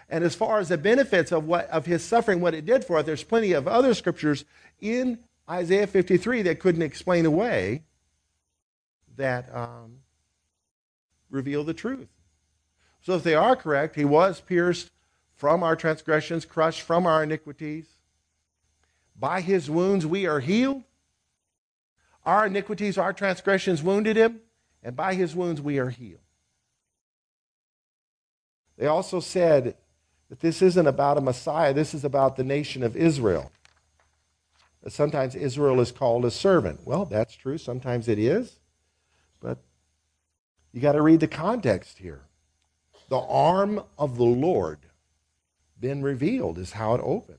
And 0.08 0.22
as 0.22 0.34
far 0.34 0.58
as 0.58 0.68
the 0.68 0.78
benefits 0.78 1.32
of 1.32 1.46
what 1.46 1.68
of 1.70 1.86
his 1.86 2.04
suffering, 2.04 2.40
what 2.40 2.54
it 2.54 2.66
did 2.66 2.84
for 2.84 2.98
us, 2.98 3.06
there's 3.06 3.24
plenty 3.24 3.52
of 3.52 3.66
other 3.66 3.94
scriptures 3.94 4.44
in 4.80 5.18
Isaiah 5.48 5.86
53 5.86 6.42
that 6.42 6.60
couldn't 6.60 6.82
explain 6.82 7.26
away 7.26 7.82
that 9.16 9.54
um, 9.54 9.98
reveal 11.30 11.64
the 11.64 11.74
truth. 11.74 12.08
So 13.02 13.14
if 13.14 13.22
they 13.22 13.34
are 13.34 13.54
correct, 13.54 13.96
he 13.96 14.04
was 14.04 14.40
pierced 14.40 14.90
from 15.34 15.62
our 15.62 15.76
transgressions, 15.76 16.44
crushed 16.44 16.80
from 16.80 17.06
our 17.06 17.22
iniquities. 17.22 17.86
By 19.18 19.42
his 19.42 19.68
wounds 19.68 20.06
we 20.06 20.26
are 20.26 20.40
healed. 20.40 20.84
Our 22.24 22.46
iniquities, 22.46 22.96
our 22.96 23.12
transgressions 23.12 23.82
wounded 23.82 24.16
him, 24.16 24.40
and 24.82 24.96
by 24.96 25.14
his 25.14 25.34
wounds 25.34 25.60
we 25.60 25.78
are 25.78 25.90
healed. 25.90 26.20
They 28.78 28.86
also 28.86 29.20
said 29.20 29.76
that 30.30 30.40
this 30.40 30.62
isn't 30.62 30.86
about 30.86 31.18
a 31.18 31.20
Messiah, 31.20 31.74
this 31.74 31.92
is 31.92 32.04
about 32.04 32.36
the 32.36 32.44
nation 32.44 32.82
of 32.82 32.96
Israel. 32.96 33.52
Sometimes 34.88 35.34
Israel 35.34 35.80
is 35.80 35.92
called 35.92 36.24
a 36.24 36.30
servant. 36.30 36.80
Well, 36.84 37.04
that's 37.06 37.34
true. 37.34 37.56
Sometimes 37.56 38.08
it 38.08 38.18
is. 38.18 38.58
But 39.40 39.58
you 40.72 40.80
got 40.80 40.92
to 40.92 41.02
read 41.02 41.20
the 41.20 41.28
context 41.28 41.98
here. 41.98 42.22
The 43.08 43.18
arm 43.18 43.82
of 43.98 44.16
the 44.16 44.24
Lord 44.24 44.80
been 45.80 46.02
revealed 46.02 46.58
is 46.58 46.72
how 46.72 46.94
it 46.94 47.00
opens. 47.02 47.38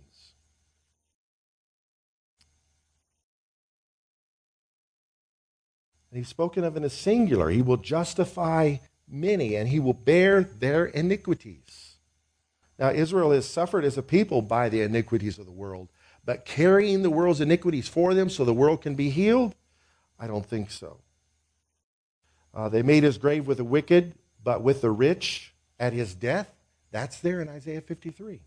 And 6.11 6.19
he's 6.19 6.29
spoken 6.29 6.63
of 6.63 6.77
in 6.77 6.83
a 6.83 6.89
singular. 6.89 7.49
He 7.49 7.61
will 7.61 7.77
justify 7.77 8.77
many, 9.07 9.55
and 9.55 9.67
he 9.67 9.79
will 9.79 9.93
bear 9.93 10.43
their 10.43 10.85
iniquities. 10.85 11.97
Now, 12.79 12.91
Israel 12.91 13.31
has 13.31 13.47
suffered 13.47 13.83
as 13.83 13.97
a 13.97 14.01
people 14.01 14.41
by 14.41 14.69
the 14.69 14.81
iniquities 14.81 15.37
of 15.37 15.45
the 15.45 15.51
world, 15.51 15.89
but 16.25 16.45
carrying 16.45 17.03
the 17.03 17.09
world's 17.09 17.41
iniquities 17.41 17.87
for 17.87 18.13
them 18.13 18.29
so 18.29 18.43
the 18.43 18.53
world 18.53 18.81
can 18.81 18.95
be 18.95 19.09
healed? 19.09 19.55
I 20.19 20.27
don't 20.27 20.45
think 20.45 20.71
so. 20.71 20.97
Uh, 22.53 22.69
they 22.69 22.81
made 22.81 23.03
his 23.03 23.17
grave 23.17 23.47
with 23.47 23.57
the 23.57 23.63
wicked, 23.63 24.15
but 24.43 24.61
with 24.61 24.81
the 24.81 24.91
rich 24.91 25.53
at 25.79 25.93
his 25.93 26.15
death. 26.15 26.49
That's 26.91 27.19
there 27.19 27.41
in 27.41 27.49
Isaiah 27.49 27.81
53. 27.81 28.39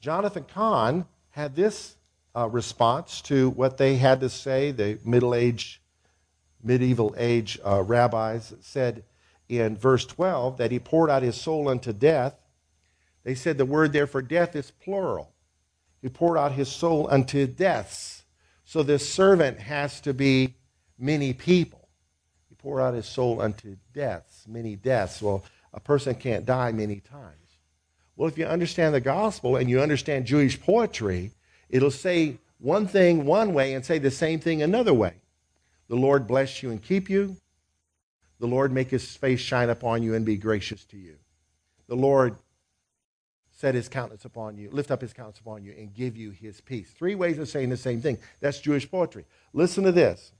Jonathan 0.00 0.44
Cahn 0.44 1.04
had 1.30 1.54
this 1.54 1.96
uh, 2.34 2.48
response 2.48 3.20
to 3.22 3.50
what 3.50 3.76
they 3.76 3.96
had 3.96 4.20
to 4.20 4.28
say, 4.28 4.70
the 4.70 4.98
middle 5.04 5.34
age, 5.34 5.82
medieval 6.62 7.14
age 7.18 7.58
uh, 7.64 7.82
rabbis 7.82 8.54
said 8.60 9.04
in 9.48 9.76
verse 9.76 10.04
12 10.06 10.56
that 10.56 10.70
he 10.70 10.78
poured 10.78 11.10
out 11.10 11.22
his 11.22 11.40
soul 11.40 11.68
unto 11.68 11.92
death. 11.92 12.34
They 13.24 13.34
said 13.34 13.58
the 13.58 13.64
word 13.64 13.92
there 13.92 14.06
for 14.06 14.22
death 14.22 14.56
is 14.56 14.70
plural. 14.70 15.32
He 16.06 16.10
poured 16.10 16.38
out 16.38 16.52
his 16.52 16.70
soul 16.70 17.08
unto 17.10 17.48
deaths. 17.48 18.22
So 18.64 18.84
this 18.84 19.12
servant 19.12 19.58
has 19.58 20.00
to 20.02 20.14
be 20.14 20.54
many 20.96 21.32
people. 21.32 21.88
He 22.48 22.54
poured 22.54 22.80
out 22.80 22.94
his 22.94 23.06
soul 23.06 23.42
unto 23.42 23.74
deaths, 23.92 24.44
many 24.46 24.76
deaths. 24.76 25.20
Well, 25.20 25.42
a 25.74 25.80
person 25.80 26.14
can't 26.14 26.46
die 26.46 26.70
many 26.70 27.00
times. 27.00 27.58
Well, 28.14 28.28
if 28.28 28.38
you 28.38 28.46
understand 28.46 28.94
the 28.94 29.00
gospel 29.00 29.56
and 29.56 29.68
you 29.68 29.80
understand 29.80 30.26
Jewish 30.26 30.60
poetry, 30.60 31.32
it'll 31.68 31.90
say 31.90 32.38
one 32.60 32.86
thing 32.86 33.26
one 33.26 33.52
way 33.52 33.74
and 33.74 33.84
say 33.84 33.98
the 33.98 34.12
same 34.12 34.38
thing 34.38 34.62
another 34.62 34.94
way. 34.94 35.14
The 35.88 35.96
Lord 35.96 36.28
bless 36.28 36.62
you 36.62 36.70
and 36.70 36.80
keep 36.80 37.10
you. 37.10 37.36
The 38.38 38.46
Lord 38.46 38.70
make 38.70 38.92
his 38.92 39.16
face 39.16 39.40
shine 39.40 39.70
upon 39.70 40.04
you 40.04 40.14
and 40.14 40.24
be 40.24 40.36
gracious 40.36 40.84
to 40.84 40.96
you. 40.96 41.16
The 41.88 41.96
Lord 41.96 42.36
set 43.56 43.74
his 43.74 43.88
countenance 43.88 44.26
upon 44.26 44.58
you, 44.58 44.68
lift 44.70 44.90
up 44.90 45.00
his 45.00 45.14
countenance 45.14 45.40
upon 45.40 45.64
you, 45.64 45.72
and 45.76 45.94
give 45.94 46.14
you 46.14 46.30
his 46.30 46.60
peace. 46.60 46.90
Three 46.90 47.14
ways 47.14 47.38
of 47.38 47.48
saying 47.48 47.70
the 47.70 47.76
same 47.76 48.02
thing. 48.02 48.18
That's 48.40 48.60
Jewish 48.60 48.88
poetry. 48.88 49.24
Listen 49.54 49.82
to 49.84 49.92
this. 49.92 50.30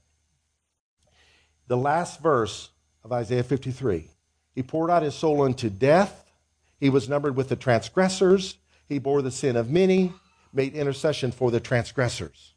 The 1.66 1.78
last 1.78 2.20
verse 2.20 2.68
of 3.02 3.12
Isaiah 3.12 3.42
53 3.42 4.10
He 4.54 4.62
poured 4.62 4.90
out 4.90 5.02
his 5.02 5.14
soul 5.14 5.42
unto 5.42 5.70
death. 5.70 6.30
He 6.78 6.90
was 6.90 7.08
numbered 7.08 7.36
with 7.36 7.48
the 7.48 7.56
transgressors. 7.56 8.58
He 8.86 8.98
bore 8.98 9.22
the 9.22 9.30
sin 9.30 9.56
of 9.56 9.70
many, 9.70 10.12
made 10.52 10.74
intercession 10.74 11.32
for 11.32 11.50
the 11.50 11.58
transgressors. 11.58 12.52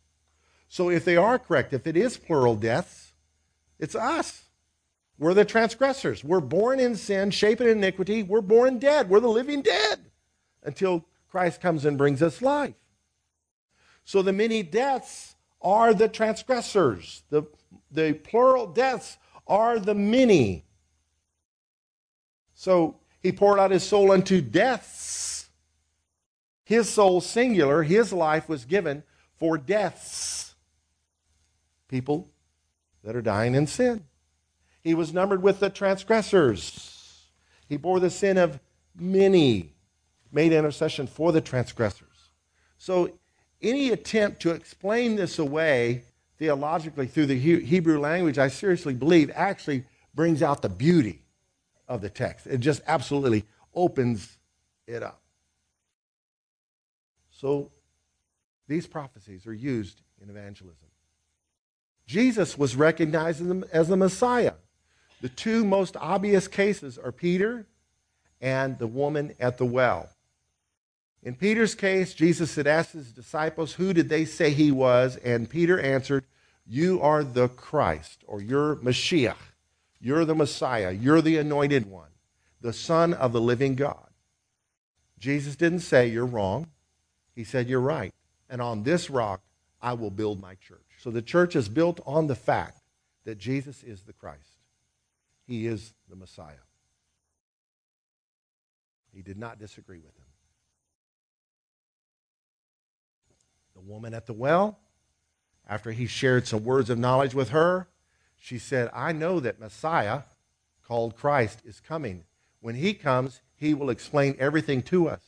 So 0.67 0.89
if 0.89 1.05
they 1.05 1.15
are 1.15 1.39
correct, 1.39 1.73
if 1.73 1.87
it 1.87 1.95
is 1.95 2.17
plural 2.17 2.55
deaths, 2.55 3.13
it's 3.79 3.95
us. 3.95 4.43
We're 5.17 5.33
the 5.33 5.45
transgressors. 5.45 6.21
We're 6.21 6.41
born 6.41 6.81
in 6.81 6.97
sin, 6.97 7.31
shaped 7.31 7.61
in 7.61 7.69
iniquity. 7.69 8.23
We're 8.23 8.41
born 8.41 8.77
dead. 8.77 9.09
We're 9.09 9.21
the 9.21 9.29
living 9.29 9.61
dead 9.61 10.08
until 10.63 11.05
Christ 11.29 11.61
comes 11.61 11.85
and 11.85 11.97
brings 11.97 12.21
us 12.21 12.41
life. 12.41 12.73
So 14.03 14.21
the 14.21 14.33
many 14.33 14.63
deaths 14.63 15.35
are 15.61 15.93
the 15.93 16.07
transgressors. 16.07 17.23
The, 17.29 17.43
the 17.91 18.13
plural 18.13 18.67
deaths 18.67 19.17
are 19.47 19.79
the 19.79 19.95
many. 19.95 20.65
So 22.53 22.97
he 23.21 23.31
poured 23.31 23.59
out 23.59 23.71
his 23.71 23.83
soul 23.83 24.11
unto 24.11 24.41
deaths. 24.41 25.49
His 26.63 26.89
soul, 26.89 27.21
singular, 27.21 27.83
his 27.83 28.13
life 28.13 28.47
was 28.47 28.65
given 28.65 29.03
for 29.37 29.57
deaths. 29.57 30.55
People 31.87 32.29
that 33.03 33.15
are 33.15 33.21
dying 33.21 33.55
in 33.55 33.65
sin. 33.65 34.05
He 34.81 34.93
was 34.93 35.13
numbered 35.13 35.41
with 35.41 35.59
the 35.59 35.69
transgressors. 35.69 37.25
He 37.67 37.77
bore 37.77 37.99
the 37.99 38.09
sin 38.09 38.37
of 38.37 38.59
many, 38.95 39.73
made 40.31 40.51
intercession 40.51 41.07
for 41.07 41.31
the 41.31 41.41
transgressors. 41.41 42.07
So, 42.77 43.11
any 43.61 43.89
attempt 43.89 44.41
to 44.43 44.51
explain 44.51 45.15
this 45.15 45.37
away 45.37 46.03
theologically 46.37 47.07
through 47.07 47.25
the 47.25 47.37
Hebrew 47.37 47.99
language, 47.99 48.37
I 48.37 48.47
seriously 48.47 48.93
believe, 48.93 49.29
actually 49.35 49.83
brings 50.15 50.41
out 50.41 50.61
the 50.61 50.69
beauty 50.69 51.23
of 51.87 52.01
the 52.01 52.09
text. 52.09 52.47
It 52.47 52.59
just 52.59 52.81
absolutely 52.87 53.43
opens 53.75 54.37
it 54.87 55.03
up. 55.03 55.21
So, 57.31 57.71
these 58.67 58.87
prophecies 58.87 59.45
are 59.47 59.53
used 59.53 60.01
in 60.21 60.29
evangelism. 60.29 60.87
Jesus 62.05 62.57
was 62.57 62.75
recognized 62.75 63.41
as 63.71 63.87
the 63.87 63.97
Messiah. 63.97 64.53
The 65.21 65.29
two 65.29 65.65
most 65.65 65.97
obvious 65.97 66.47
cases 66.47 66.97
are 66.97 67.11
Peter 67.11 67.67
and 68.41 68.77
the 68.79 68.87
woman 68.87 69.35
at 69.39 69.57
the 69.57 69.65
well. 69.65 70.09
In 71.21 71.35
Peter's 71.35 71.75
case, 71.75 72.13
Jesus 72.13 72.55
had 72.55 72.67
asked 72.67 72.93
his 72.93 73.11
disciples, 73.11 73.73
Who 73.73 73.93
did 73.93 74.09
they 74.09 74.25
say 74.25 74.51
he 74.51 74.71
was? 74.71 75.17
And 75.17 75.49
Peter 75.49 75.79
answered, 75.79 76.25
You 76.65 77.01
are 77.01 77.23
the 77.23 77.49
Christ, 77.49 78.23
or 78.25 78.41
you're 78.41 78.77
Mashiach. 78.77 79.35
You're 79.99 80.23
the 80.23 80.35
Messiah. 80.35 80.91
You're 80.91 81.21
the 81.21 81.37
anointed 81.37 81.85
one, 81.85 82.09
the 82.61 82.71
Son 82.71 83.13
of 83.13 83.33
the 83.33 83.41
living 83.41 83.75
God. 83.75 84.09
Jesus 85.19 85.57
didn't 85.57 85.81
say, 85.81 86.07
You're 86.07 86.25
wrong. 86.25 86.67
He 87.35 87.43
said, 87.43 87.67
You're 87.67 87.81
right. 87.81 88.13
And 88.49 88.61
on 88.61 88.83
this 88.83 89.09
rock, 89.09 89.41
I 89.81 89.93
will 89.93 90.11
build 90.11 90.41
my 90.41 90.55
church. 90.55 90.79
So 90.99 91.11
the 91.11 91.21
church 91.21 91.55
is 91.55 91.69
built 91.69 91.99
on 92.05 92.27
the 92.27 92.35
fact 92.35 92.81
that 93.25 93.37
Jesus 93.37 93.83
is 93.83 94.03
the 94.03 94.13
Christ. 94.13 94.59
He 95.45 95.67
is 95.67 95.93
the 96.09 96.15
Messiah. 96.15 96.65
He 99.13 99.21
did 99.21 99.37
not 99.37 99.59
disagree 99.59 99.99
with 99.99 100.15
him. 100.15 100.18
The 103.79 103.89
woman 103.89 104.13
at 104.13 104.25
the 104.25 104.33
well, 104.33 104.77
after 105.65 105.91
he 105.93 106.05
shared 106.05 106.45
some 106.45 106.65
words 106.65 106.89
of 106.89 106.99
knowledge 106.99 107.33
with 107.33 107.49
her, 107.49 107.87
she 108.37 108.57
said, 108.57 108.89
I 108.93 109.13
know 109.13 109.39
that 109.39 109.59
Messiah, 109.59 110.23
called 110.85 111.15
Christ, 111.15 111.61
is 111.63 111.79
coming. 111.79 112.25
When 112.59 112.75
he 112.75 112.93
comes, 112.93 113.41
he 113.55 113.73
will 113.73 113.89
explain 113.89 114.35
everything 114.37 114.81
to 114.83 115.07
us. 115.07 115.21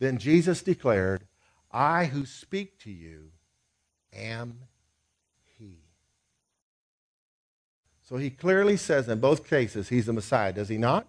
Then 0.00 0.18
Jesus 0.18 0.62
declared, 0.62 1.24
I 1.70 2.06
who 2.06 2.26
speak 2.26 2.78
to 2.80 2.90
you 2.90 3.30
am 4.12 4.58
he. 5.58 5.78
So 8.02 8.16
he 8.16 8.28
clearly 8.28 8.76
says 8.76 9.08
in 9.08 9.18
both 9.18 9.48
cases 9.48 9.88
he's 9.88 10.06
the 10.06 10.12
Messiah, 10.12 10.52
does 10.52 10.68
he 10.68 10.76
not? 10.76 11.06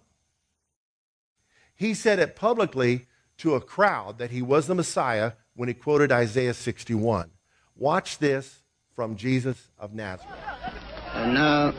He 1.74 1.92
said 1.92 2.18
it 2.18 2.36
publicly 2.36 3.06
to 3.38 3.54
a 3.54 3.60
crowd 3.60 4.16
that 4.16 4.30
he 4.30 4.40
was 4.40 4.66
the 4.66 4.74
Messiah 4.74 5.32
when 5.56 5.68
he 5.68 5.74
quoted 5.74 6.12
Isaiah 6.12 6.54
61. 6.54 7.30
Watch 7.76 8.18
this 8.18 8.62
from 8.94 9.16
Jesus 9.16 9.56
of 9.78 9.92
Nazareth. 9.94 10.34
And 11.14 11.34
now, 11.34 11.72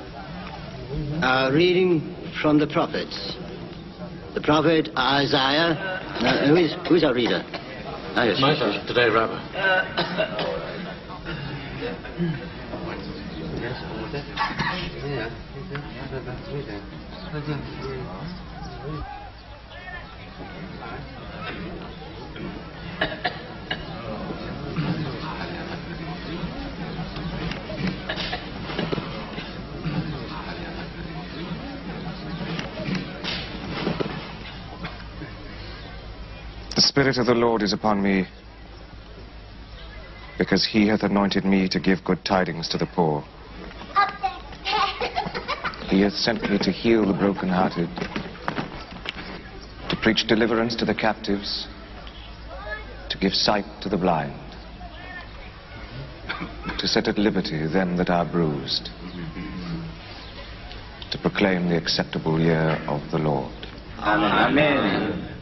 our 1.24 1.52
reading 1.54 2.16
from 2.42 2.60
the 2.60 2.68
prophets. 2.68 3.36
The 4.34 4.42
prophet 4.42 4.90
Isaiah. 4.98 6.02
Now, 6.22 6.48
who, 6.48 6.56
is, 6.56 6.74
who 6.88 6.96
is 6.96 7.04
our 7.04 7.14
reader? 7.14 7.44
Oh, 8.18 8.24
yes, 8.24 8.38
yes, 8.40 8.88
today, 8.88 9.10
Rabbi. 9.10 9.34
Uh, 18.96 19.15
The 36.76 36.82
Spirit 36.82 37.18
of 37.18 37.26
the 37.26 37.34
Lord 37.34 37.62
is 37.62 37.72
upon 37.72 38.02
me, 38.02 38.28
because 40.38 40.66
he 40.66 40.88
hath 40.88 41.04
anointed 41.04 41.46
me 41.46 41.70
to 41.70 41.80
give 41.80 42.04
good 42.04 42.26
tidings 42.26 42.68
to 42.70 42.78
the 42.78 42.86
poor. 42.86 43.24
He 45.88 46.02
hath 46.02 46.14
sent 46.14 46.42
me 46.50 46.58
to 46.58 46.72
heal 46.72 47.06
the 47.06 47.14
brokenhearted, 47.14 47.88
to 49.90 49.96
preach 50.04 50.28
deliverance 50.28 50.76
to 50.76 50.84
the 50.84 50.94
captives, 50.94 51.66
to 53.10 53.18
give 53.18 53.32
sight 53.32 53.66
to 53.82 53.88
the 53.88 53.98
blind, 53.98 54.38
to 56.78 56.88
set 56.90 57.08
at 57.08 57.18
liberty 57.18 57.66
them 57.68 57.96
that 57.96 58.10
are 58.10 58.26
bruised, 58.26 58.90
to 61.10 61.18
proclaim 61.20 61.70
the 61.70 61.78
acceptable 61.78 62.38
year 62.38 62.78
of 62.90 63.00
the 63.12 63.18
Lord. 63.20 63.54
Amen. 64.00 65.35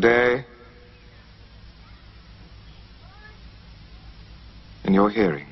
Today, 0.00 0.44
in 4.84 4.94
your 4.94 5.10
hearing, 5.10 5.48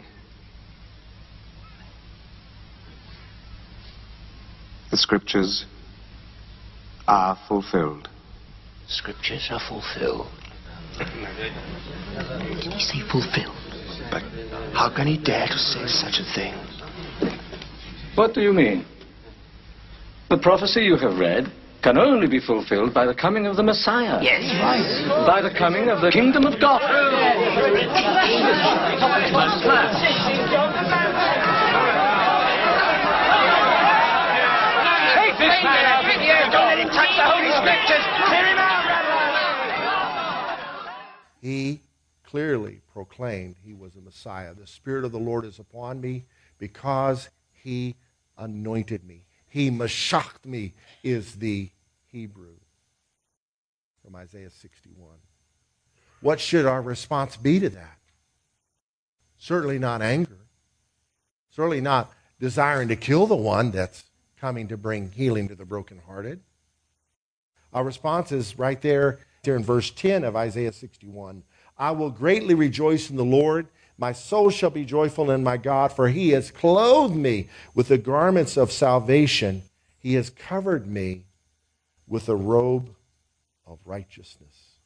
the 4.93 4.97
scriptures 4.97 5.67
are 7.09 7.37
fulfilled. 7.49 8.09
Scriptures 8.87 9.49
are 9.51 9.59
fulfilled. 9.69 10.29
Did 10.97 12.73
he 12.73 12.79
say 12.79 13.01
fulfilled? 13.11 13.57
But 14.13 14.23
how 14.73 14.95
can 14.95 15.09
he 15.09 15.19
dare 15.19 15.49
to 15.49 15.59
say 15.59 15.89
such 15.89 16.21
a 16.21 16.35
thing? 16.37 16.55
What 18.15 18.33
do 18.33 18.43
you 18.43 18.53
mean? 18.53 18.87
The 20.31 20.39
prophecy 20.39 20.83
you 20.83 20.97
have 20.99 21.19
read 21.19 21.51
can 21.87 21.99
only 21.99 22.27
be 22.27 22.41
fulfilled 22.41 22.93
by 22.93 23.07
the 23.07 23.15
coming 23.15 23.47
of 23.47 23.55
the 23.55 23.63
Messiah. 23.63 24.19
Yes, 24.21 24.43
right. 24.61 25.25
By 25.25 25.41
the 25.41 25.51
coming 25.57 25.89
of 25.89 26.01
the 26.01 26.11
kingdom 26.11 26.45
of 26.45 26.59
God. 26.61 26.81
Take 35.15 35.39
this 35.39 35.63
man 35.63 35.87
out. 35.87 36.03
Don't 36.51 36.67
let 36.67 36.79
him 36.81 36.89
touch 36.89 37.15
the 37.15 37.23
Holy 37.23 37.53
Scriptures. 37.55 38.03
Clear 38.27 38.47
him 38.47 38.59
out, 38.59 38.83
He 41.41 41.81
clearly 42.25 42.81
proclaimed 42.93 43.55
he 43.65 43.75
was 43.75 43.95
a 43.95 44.01
Messiah. 44.01 44.55
The 44.55 44.67
Spirit 44.67 45.05
of 45.05 45.13
the 45.13 45.21
Lord 45.21 45.45
is 45.45 45.61
upon 45.61 46.01
me 46.01 46.25
because 46.59 47.29
he 47.53 47.95
anointed 48.37 49.05
me. 49.05 49.23
He 49.49 49.71
mashached 49.71 50.45
me 50.45 50.73
is 51.05 51.37
the 51.37 51.71
Hebrew 52.17 52.55
from 54.03 54.17
Isaiah 54.17 54.49
61. 54.49 55.07
What 56.23 56.41
should 56.41 56.65
our 56.65 56.81
response 56.81 57.37
be 57.37 57.61
to 57.61 57.69
that? 57.69 57.99
Certainly 59.37 59.81
not 59.81 60.01
anger. 60.01 60.39
Certainly 61.51 61.83
not 61.83 62.11
desiring 62.41 62.89
to 62.89 62.97
kill 62.97 63.27
the 63.27 63.37
one 63.37 63.71
that's 63.71 64.05
coming 64.41 64.67
to 64.69 64.79
bring 64.79 65.13
healing 65.13 65.47
to 65.49 65.55
the 65.55 65.67
brokenhearted. 65.67 66.41
Our 67.75 67.85
response 67.85 68.33
is 68.33 68.59
right 68.59 68.81
there, 68.81 69.19
there 69.43 69.55
in 69.55 69.63
verse 69.63 69.91
10 69.91 70.25
of 70.25 70.35
Isaiah 70.35 70.73
61. 70.73 71.43
I 71.77 71.91
will 71.91 72.09
greatly 72.09 72.55
rejoice 72.55 73.11
in 73.11 73.17
the 73.17 73.27
Lord. 73.27 73.67
My 73.99 74.13
soul 74.13 74.49
shall 74.49 74.71
be 74.71 74.87
joyful 74.87 75.31
in 75.31 75.45
my 75.45 75.59
God, 75.59 75.93
for 75.93 76.09
he 76.09 76.31
has 76.31 76.51
clothed 76.51 77.15
me 77.15 77.51
with 77.75 77.89
the 77.89 77.99
garments 77.99 78.57
of 78.57 78.73
salvation. 78.73 79.65
He 79.99 80.15
has 80.15 80.31
covered 80.31 80.87
me 80.87 81.26
with 82.07 82.29
a 82.29 82.37
robe 82.37 82.95
of 83.67 83.79
righteousness. 83.85 84.77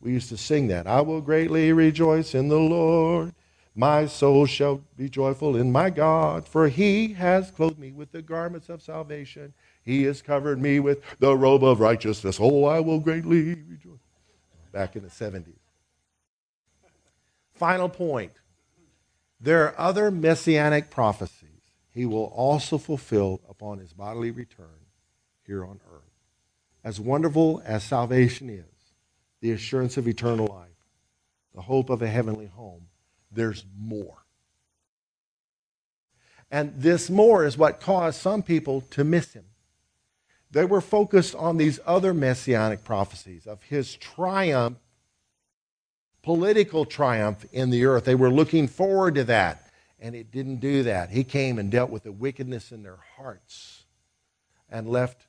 We 0.00 0.12
used 0.12 0.28
to 0.28 0.36
sing 0.36 0.68
that. 0.68 0.86
I 0.86 1.00
will 1.00 1.20
greatly 1.20 1.72
rejoice 1.72 2.34
in 2.34 2.48
the 2.48 2.58
Lord. 2.58 3.34
My 3.74 4.06
soul 4.06 4.46
shall 4.46 4.82
be 4.96 5.08
joyful 5.08 5.56
in 5.56 5.70
my 5.70 5.90
God, 5.90 6.48
for 6.48 6.68
he 6.68 7.12
has 7.14 7.50
clothed 7.50 7.78
me 7.78 7.92
with 7.92 8.12
the 8.12 8.22
garments 8.22 8.68
of 8.68 8.82
salvation. 8.82 9.54
He 9.84 10.02
has 10.04 10.20
covered 10.20 10.60
me 10.60 10.80
with 10.80 11.00
the 11.18 11.36
robe 11.36 11.64
of 11.64 11.80
righteousness. 11.80 12.38
Oh, 12.40 12.64
I 12.64 12.80
will 12.80 13.00
greatly 13.00 13.54
rejoice. 13.54 13.98
Back 14.72 14.96
in 14.96 15.02
the 15.02 15.08
70s. 15.08 15.54
Final 17.54 17.88
point. 17.88 18.32
There 19.40 19.64
are 19.64 19.74
other 19.78 20.10
messianic 20.10 20.90
prophecies 20.90 21.48
he 21.98 22.06
will 22.06 22.26
also 22.26 22.78
fulfill 22.78 23.40
upon 23.48 23.78
his 23.78 23.92
bodily 23.92 24.30
return 24.30 24.86
here 25.44 25.64
on 25.64 25.80
earth. 25.84 25.87
As 26.84 27.00
wonderful 27.00 27.62
as 27.64 27.82
salvation 27.84 28.48
is, 28.48 28.64
the 29.40 29.52
assurance 29.52 29.96
of 29.96 30.08
eternal 30.08 30.46
life, 30.46 30.68
the 31.54 31.62
hope 31.62 31.90
of 31.90 32.02
a 32.02 32.08
heavenly 32.08 32.46
home, 32.46 32.86
there's 33.30 33.64
more. 33.76 34.24
And 36.50 36.72
this 36.76 37.10
more 37.10 37.44
is 37.44 37.58
what 37.58 37.80
caused 37.80 38.20
some 38.20 38.42
people 38.42 38.80
to 38.92 39.04
miss 39.04 39.32
him. 39.32 39.44
They 40.50 40.64
were 40.64 40.80
focused 40.80 41.34
on 41.34 41.58
these 41.58 41.78
other 41.84 42.14
messianic 42.14 42.84
prophecies 42.84 43.46
of 43.46 43.62
his 43.64 43.94
triumph, 43.96 44.78
political 46.22 46.86
triumph 46.86 47.44
in 47.52 47.68
the 47.70 47.84
earth. 47.84 48.04
They 48.04 48.14
were 48.14 48.30
looking 48.30 48.66
forward 48.66 49.14
to 49.16 49.24
that, 49.24 49.70
and 50.00 50.14
it 50.14 50.30
didn't 50.30 50.56
do 50.56 50.84
that. 50.84 51.10
He 51.10 51.22
came 51.22 51.58
and 51.58 51.70
dealt 51.70 51.90
with 51.90 52.04
the 52.04 52.12
wickedness 52.12 52.72
in 52.72 52.82
their 52.82 52.98
hearts 53.16 53.84
and 54.70 54.88
left 54.88 55.27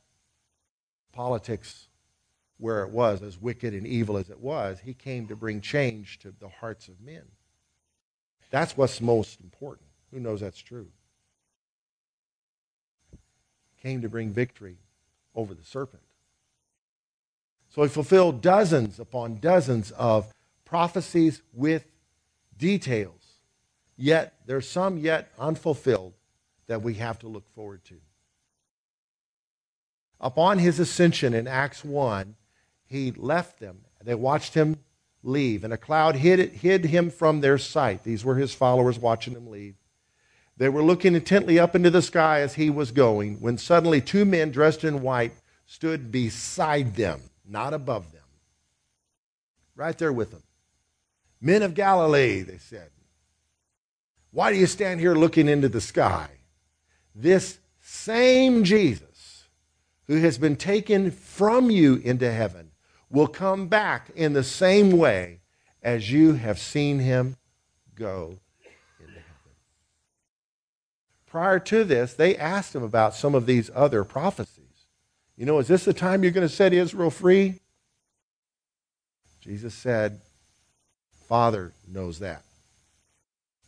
politics 1.19 1.89
where 2.59 2.81
it 2.83 2.91
was, 2.91 3.21
as 3.21 3.37
wicked 3.37 3.73
and 3.73 3.85
evil 3.85 4.15
as 4.15 4.29
it 4.29 4.39
was. 4.39 4.79
He 4.79 4.93
came 4.93 5.27
to 5.27 5.35
bring 5.35 5.59
change 5.59 6.17
to 6.19 6.31
the 6.31 6.47
hearts 6.47 6.87
of 6.87 7.01
men. 7.01 7.23
That's 8.51 8.77
what's 8.77 9.01
most 9.01 9.41
important. 9.41 9.89
Who 10.13 10.21
knows 10.21 10.39
that's 10.39 10.61
true? 10.61 10.87
Came 13.83 14.01
to 14.01 14.07
bring 14.07 14.31
victory 14.31 14.77
over 15.35 15.53
the 15.53 15.65
serpent. 15.65 16.03
So 17.67 17.83
he 17.83 17.89
fulfilled 17.89 18.41
dozens 18.41 18.97
upon 18.97 19.39
dozens 19.41 19.91
of 19.91 20.33
prophecies 20.63 21.41
with 21.53 21.83
details. 22.57 23.39
Yet 23.97 24.35
there's 24.45 24.69
some 24.69 24.97
yet 24.97 25.33
unfulfilled 25.37 26.13
that 26.67 26.81
we 26.81 26.93
have 26.93 27.19
to 27.19 27.27
look 27.27 27.49
forward 27.49 27.83
to. 27.85 27.95
Upon 30.19 30.59
his 30.59 30.79
ascension 30.79 31.33
in 31.33 31.47
Acts 31.47 31.83
1, 31.83 32.35
he 32.85 33.11
left 33.11 33.59
them. 33.59 33.81
They 34.03 34.15
watched 34.15 34.53
him 34.53 34.77
leave, 35.23 35.63
and 35.63 35.73
a 35.73 35.77
cloud 35.77 36.15
hid, 36.15 36.51
hid 36.53 36.85
him 36.85 37.09
from 37.09 37.41
their 37.41 37.57
sight. 37.57 38.03
These 38.03 38.25
were 38.25 38.35
his 38.35 38.53
followers 38.53 38.99
watching 38.99 39.33
him 39.33 39.49
leave. 39.49 39.75
They 40.57 40.69
were 40.69 40.83
looking 40.83 41.15
intently 41.15 41.57
up 41.57 41.75
into 41.75 41.89
the 41.89 42.01
sky 42.01 42.41
as 42.41 42.55
he 42.55 42.69
was 42.69 42.91
going, 42.91 43.37
when 43.39 43.57
suddenly 43.57 44.01
two 44.01 44.25
men 44.25 44.51
dressed 44.51 44.83
in 44.83 45.01
white 45.01 45.33
stood 45.65 46.11
beside 46.11 46.95
them, 46.95 47.21
not 47.47 47.73
above 47.73 48.11
them, 48.11 48.23
right 49.75 49.97
there 49.97 50.11
with 50.11 50.31
them. 50.31 50.43
Men 51.39 51.63
of 51.63 51.75
Galilee, 51.75 52.41
they 52.41 52.57
said, 52.57 52.89
why 54.31 54.51
do 54.51 54.59
you 54.59 54.67
stand 54.67 54.99
here 54.99 55.15
looking 55.15 55.47
into 55.47 55.69
the 55.69 55.81
sky? 55.81 56.29
This 57.15 57.59
same 57.81 58.63
Jesus 58.63 59.08
who 60.09 60.17
has 60.21 60.39
been 60.39 60.55
taken 60.55 61.11
from 61.11 61.69
you 61.69 61.97
into 61.97 62.31
heaven 62.31 62.71
will 63.11 63.27
come 63.27 63.67
back 63.67 64.09
in 64.15 64.33
the 64.33 64.43
same 64.43 64.89
way 64.97 65.39
as 65.83 66.11
you 66.11 66.33
have 66.33 66.57
seen 66.57 66.97
him 66.97 67.37
go 67.93 68.39
into 68.99 69.11
heaven. 69.11 69.27
Prior 71.27 71.59
to 71.59 71.83
this, 71.83 72.15
they 72.15 72.35
asked 72.35 72.73
him 72.73 72.81
about 72.81 73.13
some 73.13 73.35
of 73.35 73.45
these 73.45 73.69
other 73.75 74.03
prophecies. 74.03 74.87
You 75.37 75.45
know, 75.45 75.59
is 75.59 75.67
this 75.67 75.85
the 75.85 75.93
time 75.93 76.23
you're 76.23 76.31
going 76.31 76.47
to 76.47 76.53
set 76.53 76.73
Israel 76.73 77.11
free? 77.11 77.59
Jesus 79.41 79.75
said, 79.75 80.19
Father 81.27 81.71
knows 81.87 82.17
that. 82.17 82.41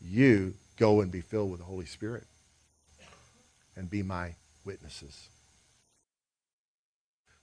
You 0.01 0.55
go 0.75 1.01
and 1.01 1.11
be 1.11 1.21
filled 1.21 1.51
with 1.51 1.59
the 1.59 1.67
Holy 1.67 1.85
Spirit 1.85 2.23
and 3.75 3.87
be 3.87 4.01
my 4.01 4.33
witnesses. 4.65 5.27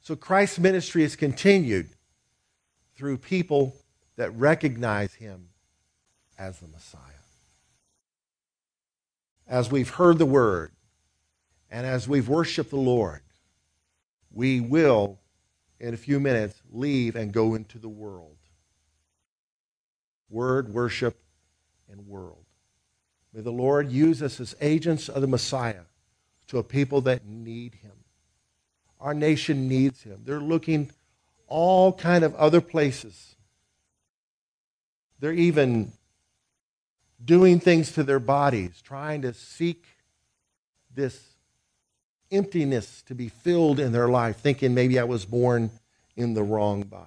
So 0.09 0.17
Christ's 0.17 0.59
ministry 0.59 1.05
is 1.05 1.17
continued 1.17 1.91
through 2.97 3.19
people 3.19 3.77
that 4.17 4.31
recognize 4.31 5.13
him 5.13 5.51
as 6.39 6.61
the 6.61 6.67
Messiah. 6.67 7.03
As 9.47 9.71
we've 9.71 9.91
heard 9.91 10.17
the 10.17 10.25
word 10.25 10.73
and 11.71 11.87
as 11.87 12.09
we've 12.09 12.27
worshiped 12.27 12.71
the 12.71 12.77
Lord, 12.77 13.21
we 14.33 14.61
will 14.63 15.19
in 15.79 15.93
a 15.93 15.99
few 15.99 16.19
minutes, 16.19 16.63
leave 16.71 17.15
and 17.15 17.31
go 17.31 17.55
into 17.55 17.79
the 17.79 17.91
world. 17.91 18.39
Word, 20.31 20.73
worship, 20.73 21.21
and 21.87 22.07
world. 22.07 22.47
May 23.35 23.43
the 23.43 23.53
Lord 23.53 23.93
use 23.93 24.23
us 24.23 24.41
as 24.41 24.57
agents 24.63 25.11
of 25.11 25.21
the 25.21 25.29
Messiah 25.29 25.83
to 26.47 26.57
a 26.57 26.63
people 26.63 27.03
that 27.03 27.27
need 27.27 27.75
him. 27.75 27.98
Our 29.01 29.15
nation 29.15 29.69
needs 29.69 30.03
him. 30.03 30.23
They're 30.25 30.41
looking 30.41 30.91
all 31.47 31.93
kind 31.93 32.25
of 32.25 32.35
other 32.35 32.61
places. 32.61 33.37
They're 35.21 35.33
even 35.33 35.93
doing 37.25 37.61
things 37.61 37.93
to 37.93 38.03
their 38.03 38.21
bodies, 38.21 38.81
trying 38.83 39.23
to 39.23 39.35
seek 39.35 39.85
this 40.95 41.21
emptiness 42.31 43.03
to 43.03 43.15
be 43.15 43.29
filled 43.29 43.81
in 43.81 43.93
their 43.93 44.09
life, 44.09 44.37
thinking 44.37 44.75
maybe 44.75 44.99
I 44.99 45.05
was 45.05 45.25
born 45.25 45.71
in 46.17 46.35
the 46.35 46.43
wrong 46.43 46.83
body. 46.83 47.05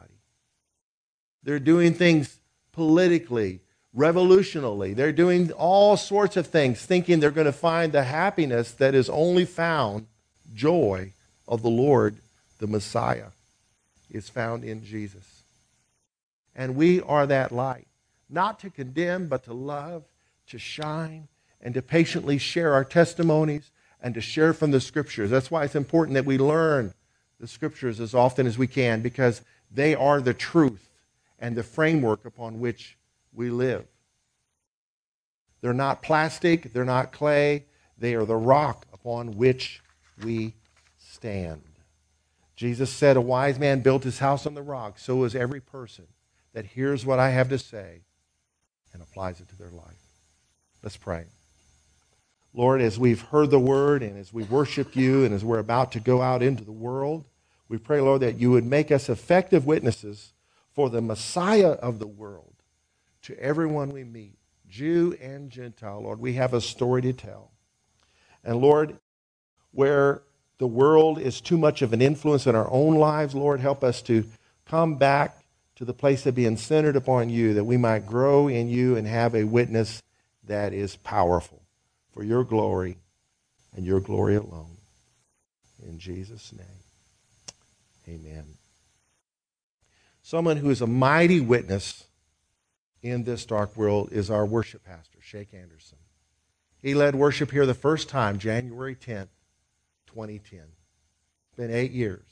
They're 1.44 1.60
doing 1.60 1.94
things 1.94 2.38
politically, 2.72 3.60
revolutionally. 3.96 4.96
They're 4.96 5.12
doing 5.12 5.52
all 5.52 5.98
sorts 5.98 6.38
of 6.38 6.48
things, 6.48 6.84
thinking 6.86 7.20
they're 7.20 7.32
going 7.32 7.46
to 7.46 7.52
find 7.52 7.92
the 7.92 8.04
happiness 8.04 8.72
that 8.72 8.96
is 8.96 9.10
only 9.10 9.46
found, 9.46 10.08
joy 10.54 11.14
of 11.52 11.62
the 11.62 11.70
Lord, 11.70 12.16
the 12.60 12.66
Messiah, 12.66 13.28
is 14.10 14.30
found 14.30 14.64
in 14.64 14.84
Jesus. 14.86 15.44
And 16.56 16.78
we 16.78 17.02
are 17.02 17.28
that 17.28 17.52
light, 17.52 17.88
not 18.30 18.60
to 18.62 18.70
condemn, 18.70 19.28
but 19.28 19.44
to 19.44 19.54
love, 19.54 20.06
to 20.48 20.58
shine, 20.58 21.28
and 21.62 21.74
to 21.74 21.82
patiently 21.82 22.38
share 22.38 22.74
our 22.74 22.86
testimonies 22.86 23.70
and 24.02 24.16
to 24.16 24.22
share 24.22 24.54
from 24.54 24.72
the 24.72 24.80
scriptures. 24.80 25.30
That's 25.30 25.52
why 25.52 25.66
it's 25.66 25.76
important 25.76 26.16
that 26.16 26.26
we 26.26 26.38
learn 26.38 26.94
the 27.40 27.48
scriptures 27.48 28.00
as 28.00 28.16
often 28.16 28.48
as 28.48 28.58
we 28.58 28.68
can 28.68 29.02
because 29.02 29.42
they 29.70 29.94
are 29.94 30.22
the 30.22 30.34
truth 30.34 30.90
and 31.38 31.56
the 31.56 31.64
framework 31.64 32.24
upon 32.26 32.62
which 32.62 32.98
we 33.34 33.50
live. 33.50 33.86
They're 35.60 35.74
not 35.74 36.02
plastic, 36.02 36.72
they're 36.72 36.86
not 36.86 37.12
clay, 37.12 37.66
they 37.98 38.16
are 38.16 38.26
the 38.26 38.38
rock 38.38 38.86
upon 38.94 39.38
which 39.38 39.82
we 40.24 40.54
stand. 41.22 41.62
Jesus 42.56 42.90
said, 42.92 43.16
A 43.16 43.22
wise 43.22 43.60
man 43.60 43.82
built 43.82 44.04
his 44.04 44.18
house 44.18 44.48
on 44.48 44.56
the 44.56 44.64
rock, 44.64 44.98
so 44.98 45.24
is 45.24 45.36
every 45.36 45.62
person 45.62 46.08
that 46.54 46.66
hears 46.66 47.06
what 47.06 47.20
I 47.20 47.30
have 47.30 47.48
to 47.50 47.60
say 47.60 48.02
and 48.92 49.04
applies 49.04 49.40
it 49.40 49.48
to 49.50 49.56
their 49.56 49.70
life. 49.70 50.02
Let's 50.82 50.98
pray. 50.98 51.26
Lord, 52.56 52.82
as 52.82 52.98
we've 52.98 53.22
heard 53.22 53.52
the 53.52 53.60
word 53.60 54.02
and 54.02 54.18
as 54.18 54.34
we 54.34 54.44
worship 54.44 54.96
you 54.96 55.24
and 55.24 55.32
as 55.32 55.46
we're 55.46 55.60
about 55.60 55.92
to 55.92 56.00
go 56.00 56.24
out 56.24 56.42
into 56.42 56.64
the 56.64 56.72
world, 56.72 57.24
we 57.70 57.78
pray, 57.78 58.02
Lord, 58.02 58.22
that 58.22 58.40
you 58.40 58.50
would 58.50 58.66
make 58.66 58.92
us 58.92 59.08
effective 59.08 59.68
witnesses 59.68 60.34
for 60.74 60.90
the 60.90 61.02
Messiah 61.02 61.74
of 61.74 62.00
the 62.00 62.08
world 62.08 62.56
to 63.22 63.40
everyone 63.40 63.92
we 63.92 64.04
meet, 64.04 64.40
Jew 64.68 65.16
and 65.22 65.52
Gentile. 65.52 66.02
Lord, 66.02 66.20
we 66.20 66.34
have 66.34 66.56
a 66.56 66.62
story 66.62 67.04
to 67.04 67.14
tell. 67.14 67.52
And 68.44 68.58
Lord, 68.58 68.98
where 69.72 70.24
the 70.62 70.68
world 70.68 71.18
is 71.18 71.42
too 71.42 71.58
much 71.58 71.82
of 71.82 71.92
an 71.92 72.04
influence 72.04 72.46
in 72.46 72.54
our 72.54 72.70
own 72.70 72.94
lives, 72.94 73.34
Lord, 73.34 73.60
help 73.60 73.84
us 73.84 74.00
to 74.04 74.24
come 74.64 74.94
back 74.94 75.44
to 75.78 75.86
the 75.86 75.92
place 75.92 76.28
of 76.28 76.36
being 76.36 76.56
centered 76.56 76.96
upon 76.96 77.32
you, 77.32 77.56
that 77.56 77.64
we 77.64 77.78
might 77.78 78.06
grow 78.06 78.48
in 78.48 78.70
you 78.70 78.96
and 78.96 79.08
have 79.08 79.34
a 79.34 79.44
witness 79.44 80.04
that 80.44 80.72
is 80.72 80.98
powerful 80.98 81.64
for 82.14 82.24
your 82.24 82.44
glory 82.44 82.98
and 83.76 83.88
your 83.88 84.00
glory 84.00 84.36
alone. 84.36 84.78
In 85.84 85.98
Jesus' 85.98 86.54
name, 86.54 88.20
amen. 88.20 88.46
Someone 90.22 90.58
who 90.58 90.70
is 90.70 90.82
a 90.82 90.88
mighty 90.88 91.40
witness 91.40 92.06
in 93.02 93.24
this 93.24 93.48
dark 93.48 93.76
world 93.76 94.10
is 94.12 94.30
our 94.30 94.46
worship 94.46 94.84
pastor, 94.86 95.18
Shake 95.22 95.56
Anderson. 95.56 95.98
He 96.84 96.94
led 96.94 97.16
worship 97.16 97.50
here 97.50 97.66
the 97.66 97.74
first 97.74 98.10
time, 98.10 98.38
January 98.38 98.96
10th, 98.96 99.30
2010. 100.14 100.60
It's 100.60 101.58
been 101.58 101.72
eight 101.72 101.92
years. 101.92 102.26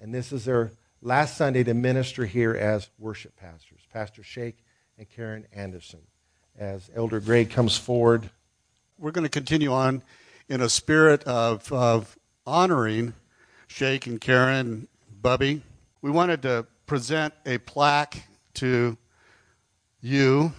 And 0.00 0.14
this 0.14 0.32
is 0.32 0.44
their 0.44 0.70
last 1.00 1.36
Sunday 1.36 1.64
to 1.64 1.74
minister 1.74 2.24
here 2.24 2.54
as 2.54 2.88
worship 2.98 3.36
pastors, 3.36 3.80
Pastor 3.92 4.22
Shake 4.22 4.64
and 4.96 5.08
Karen 5.08 5.46
Anderson. 5.52 6.00
As 6.56 6.90
Elder 6.94 7.18
Gray 7.18 7.44
comes 7.44 7.76
forward, 7.76 8.30
we're 8.98 9.10
going 9.10 9.24
to 9.24 9.30
continue 9.30 9.72
on 9.72 10.02
in 10.48 10.60
a 10.60 10.68
spirit 10.68 11.24
of, 11.24 11.72
of 11.72 12.16
honoring 12.46 13.14
Shake 13.66 14.06
and 14.06 14.20
Karen, 14.20 14.86
Bubby. 15.20 15.62
We 16.00 16.10
wanted 16.10 16.42
to 16.42 16.66
present 16.86 17.34
a 17.46 17.58
plaque 17.58 18.22
to 18.54 18.96
you 20.00 20.52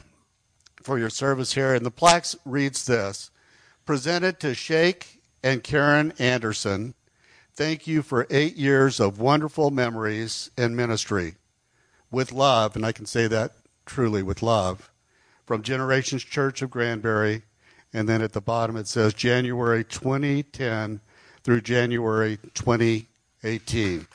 for 0.82 1.00
your 1.00 1.10
service 1.10 1.54
here, 1.54 1.74
and 1.74 1.86
the 1.86 1.92
plaque 1.92 2.26
reads 2.44 2.86
this 2.86 3.30
Presented 3.86 4.40
to 4.42 4.54
Shake 4.54 5.23
and 5.44 5.64
Karen 5.64 6.14
Anderson. 6.18 6.94
Thank 7.54 7.86
you 7.86 8.02
for 8.02 8.26
eight 8.30 8.56
years 8.56 9.00
of 9.00 9.20
wonderful 9.20 9.70
memories 9.70 10.50
and 10.58 10.76
ministry. 10.76 11.36
With 12.10 12.32
love, 12.32 12.76
and 12.76 12.86
I 12.86 12.92
can 12.92 13.06
say 13.06 13.28
that 13.28 13.54
truly 13.86 14.24
with 14.24 14.42
love, 14.42 14.90
from 15.46 15.62
Generations 15.62 16.24
Church 16.24 16.62
of 16.62 16.72
Granbury 16.72 17.44
and 17.94 18.10
then 18.10 18.22
at 18.22 18.34
the 18.34 18.42
bottom 18.42 18.76
it 18.76 18.88
says 18.88 19.14
January 19.14 19.84
2010 19.84 21.00
through 21.44 21.62
January 21.62 22.40
2018. 22.54 24.08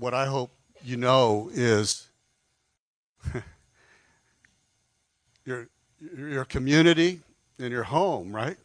What 0.00 0.14
I 0.14 0.24
hope 0.26 0.50
you 0.82 0.96
know 0.96 1.50
is 1.52 2.08
your 5.44 5.68
your 6.00 6.46
community 6.46 7.20
and 7.58 7.70
your 7.70 7.82
home, 7.82 8.34
right? 8.34 8.56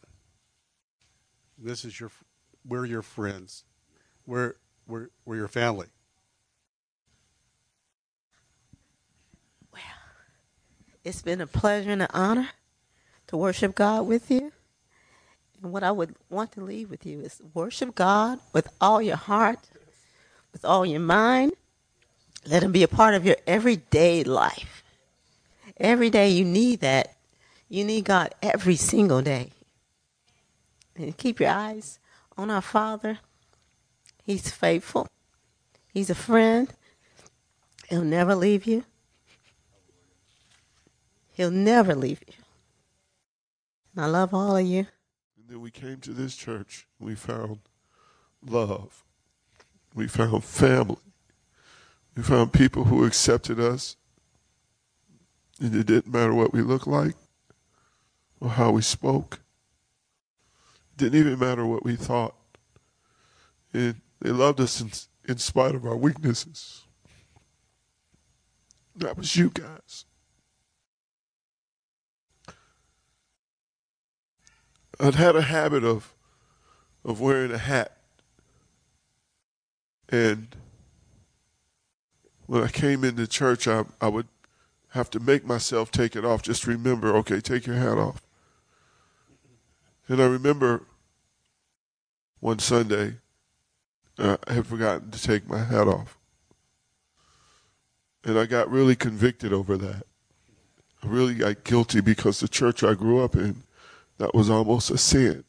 This 1.58 1.84
is 1.84 2.00
your 2.00 2.10
we're 2.66 2.86
your 2.86 3.02
friends. 3.02 3.64
We're 4.26 4.54
we're 4.88 5.10
we're 5.26 5.36
your 5.36 5.48
family. 5.48 5.88
Well, 9.72 9.82
it's 11.04 11.20
been 11.20 11.42
a 11.42 11.46
pleasure 11.46 11.90
and 11.90 12.02
an 12.02 12.08
honor 12.14 12.48
to 13.26 13.36
worship 13.36 13.74
God 13.74 14.06
with 14.06 14.30
you. 14.30 14.52
And 15.62 15.70
what 15.70 15.82
I 15.82 15.92
would 15.92 16.14
want 16.30 16.52
to 16.52 16.62
leave 16.62 16.90
with 16.90 17.04
you 17.04 17.20
is 17.20 17.42
worship 17.52 17.94
God 17.94 18.40
with 18.54 18.68
all 18.80 19.02
your 19.02 19.16
heart, 19.16 19.68
with 20.56 20.64
all 20.64 20.86
your 20.86 21.00
mind. 21.00 21.52
Let 22.46 22.62
him 22.62 22.72
be 22.72 22.82
a 22.82 22.88
part 22.88 23.12
of 23.12 23.26
your 23.26 23.36
everyday 23.46 24.24
life. 24.24 24.82
Every 25.76 26.08
day 26.08 26.30
you 26.30 26.46
need 26.46 26.80
that. 26.80 27.14
You 27.68 27.84
need 27.84 28.06
God 28.06 28.34
every 28.40 28.76
single 28.76 29.20
day. 29.20 29.50
And 30.96 31.14
keep 31.14 31.40
your 31.40 31.50
eyes 31.50 31.98
on 32.38 32.50
our 32.50 32.62
Father. 32.62 33.18
He's 34.24 34.50
faithful. 34.50 35.08
He's 35.92 36.08
a 36.08 36.14
friend. 36.14 36.72
He'll 37.90 38.00
never 38.00 38.34
leave 38.34 38.64
you. 38.64 38.84
He'll 41.32 41.50
never 41.50 41.94
leave 41.94 42.22
you. 42.26 42.32
And 43.94 44.06
I 44.06 44.08
love 44.08 44.32
all 44.32 44.56
of 44.56 44.64
you. 44.64 44.86
And 45.36 45.50
then 45.50 45.60
we 45.60 45.70
came 45.70 45.98
to 45.98 46.14
this 46.14 46.34
church. 46.34 46.86
We 46.98 47.14
found 47.14 47.58
love. 48.42 49.02
We 49.96 50.06
found 50.06 50.44
family. 50.44 50.98
We 52.14 52.22
found 52.22 52.52
people 52.52 52.84
who 52.84 53.04
accepted 53.04 53.58
us. 53.58 53.96
And 55.58 55.74
it 55.74 55.86
didn't 55.86 56.12
matter 56.12 56.34
what 56.34 56.52
we 56.52 56.60
looked 56.60 56.86
like 56.86 57.14
or 58.38 58.50
how 58.50 58.72
we 58.72 58.82
spoke. 58.82 59.40
It 60.92 60.98
didn't 60.98 61.18
even 61.18 61.38
matter 61.38 61.64
what 61.64 61.82
we 61.82 61.96
thought. 61.96 62.34
And 63.72 64.02
they 64.20 64.30
loved 64.30 64.60
us 64.60 64.82
in, 64.82 64.90
in 65.26 65.38
spite 65.38 65.74
of 65.74 65.86
our 65.86 65.96
weaknesses. 65.96 66.82
That 68.94 69.16
was 69.16 69.34
you 69.34 69.48
guys. 69.48 70.04
I'd 75.00 75.14
had 75.14 75.36
a 75.36 75.42
habit 75.42 75.84
of 75.84 76.12
of 77.04 77.20
wearing 77.20 77.52
a 77.52 77.58
hat 77.58 77.95
and 80.08 80.48
when 82.46 82.62
I 82.62 82.68
came 82.68 83.04
into 83.04 83.26
church, 83.26 83.66
I, 83.66 83.84
I 84.00 84.08
would 84.08 84.28
have 84.90 85.10
to 85.10 85.20
make 85.20 85.44
myself 85.44 85.90
take 85.90 86.16
it 86.16 86.24
off. 86.24 86.42
Just 86.42 86.66
remember, 86.66 87.14
okay, 87.16 87.40
take 87.40 87.66
your 87.66 87.76
hat 87.76 87.98
off. 87.98 88.22
And 90.08 90.22
I 90.22 90.26
remember 90.26 90.84
one 92.40 92.60
Sunday, 92.60 93.16
uh, 94.18 94.36
I 94.46 94.52
had 94.52 94.66
forgotten 94.66 95.10
to 95.10 95.22
take 95.22 95.48
my 95.48 95.64
hat 95.64 95.88
off. 95.88 96.16
And 98.24 98.38
I 98.38 98.46
got 98.46 98.70
really 98.70 98.96
convicted 98.96 99.52
over 99.52 99.76
that. 99.76 100.04
I 101.02 101.06
really 101.08 101.34
got 101.34 101.64
guilty 101.64 102.00
because 102.00 102.40
the 102.40 102.48
church 102.48 102.82
I 102.82 102.94
grew 102.94 103.22
up 103.22 103.34
in, 103.34 103.62
that 104.18 104.34
was 104.34 104.48
almost 104.48 104.90
a 104.90 104.98
sin. 104.98 105.44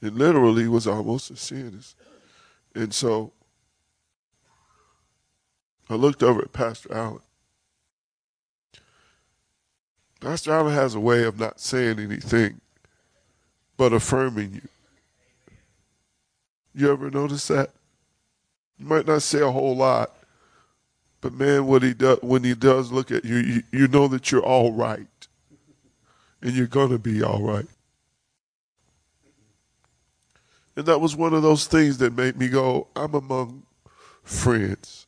It 0.00 0.14
literally 0.14 0.68
was 0.68 0.86
almost 0.86 1.30
a 1.30 1.36
sin. 1.36 1.80
And 2.74 2.92
so 2.94 3.32
I 5.90 5.94
looked 5.94 6.22
over 6.22 6.42
at 6.42 6.52
Pastor 6.52 6.92
Allen. 6.94 7.20
Pastor 10.20 10.52
Allen 10.52 10.72
has 10.72 10.94
a 10.94 11.00
way 11.00 11.24
of 11.24 11.38
not 11.38 11.60
saying 11.60 11.98
anything 11.98 12.60
but 13.76 13.92
affirming 13.92 14.54
you. 14.54 14.68
You 16.74 16.92
ever 16.92 17.10
notice 17.10 17.48
that? 17.48 17.70
You 18.78 18.86
might 18.86 19.06
not 19.06 19.22
say 19.22 19.40
a 19.40 19.50
whole 19.50 19.76
lot, 19.76 20.12
but 21.20 21.34
man, 21.34 21.66
what 21.66 21.82
he 21.82 21.92
does 21.92 22.18
when 22.22 22.44
he 22.44 22.54
does 22.54 22.90
look 22.90 23.10
at 23.10 23.24
you, 23.24 23.36
you, 23.36 23.62
you 23.72 23.88
know 23.88 24.08
that 24.08 24.30
you're 24.30 24.44
all 24.44 24.72
right, 24.72 25.06
and 26.40 26.52
you're 26.52 26.66
gonna 26.66 26.98
be 26.98 27.22
all 27.22 27.42
right. 27.42 27.66
And 30.76 30.86
that 30.86 31.00
was 31.00 31.14
one 31.14 31.34
of 31.34 31.42
those 31.42 31.66
things 31.66 31.98
that 31.98 32.16
made 32.16 32.36
me 32.36 32.48
go, 32.48 32.88
I'm 32.96 33.14
among 33.14 33.64
friends. 34.22 35.06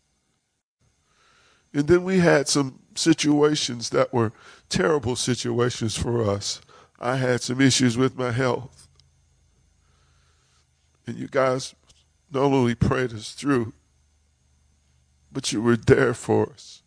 And 1.72 1.88
then 1.88 2.04
we 2.04 2.18
had 2.18 2.48
some 2.48 2.80
situations 2.94 3.90
that 3.90 4.12
were 4.12 4.32
terrible 4.68 5.16
situations 5.16 5.96
for 5.96 6.28
us. 6.28 6.60
I 7.00 7.16
had 7.16 7.42
some 7.42 7.60
issues 7.60 7.96
with 7.96 8.16
my 8.16 8.30
health. 8.30 8.88
And 11.06 11.16
you 11.16 11.28
guys 11.28 11.74
not 12.32 12.44
only 12.44 12.74
prayed 12.74 13.12
us 13.12 13.32
through, 13.32 13.72
but 15.32 15.52
you 15.52 15.60
were 15.60 15.76
there 15.76 16.14
for 16.14 16.50
us. 16.50 16.82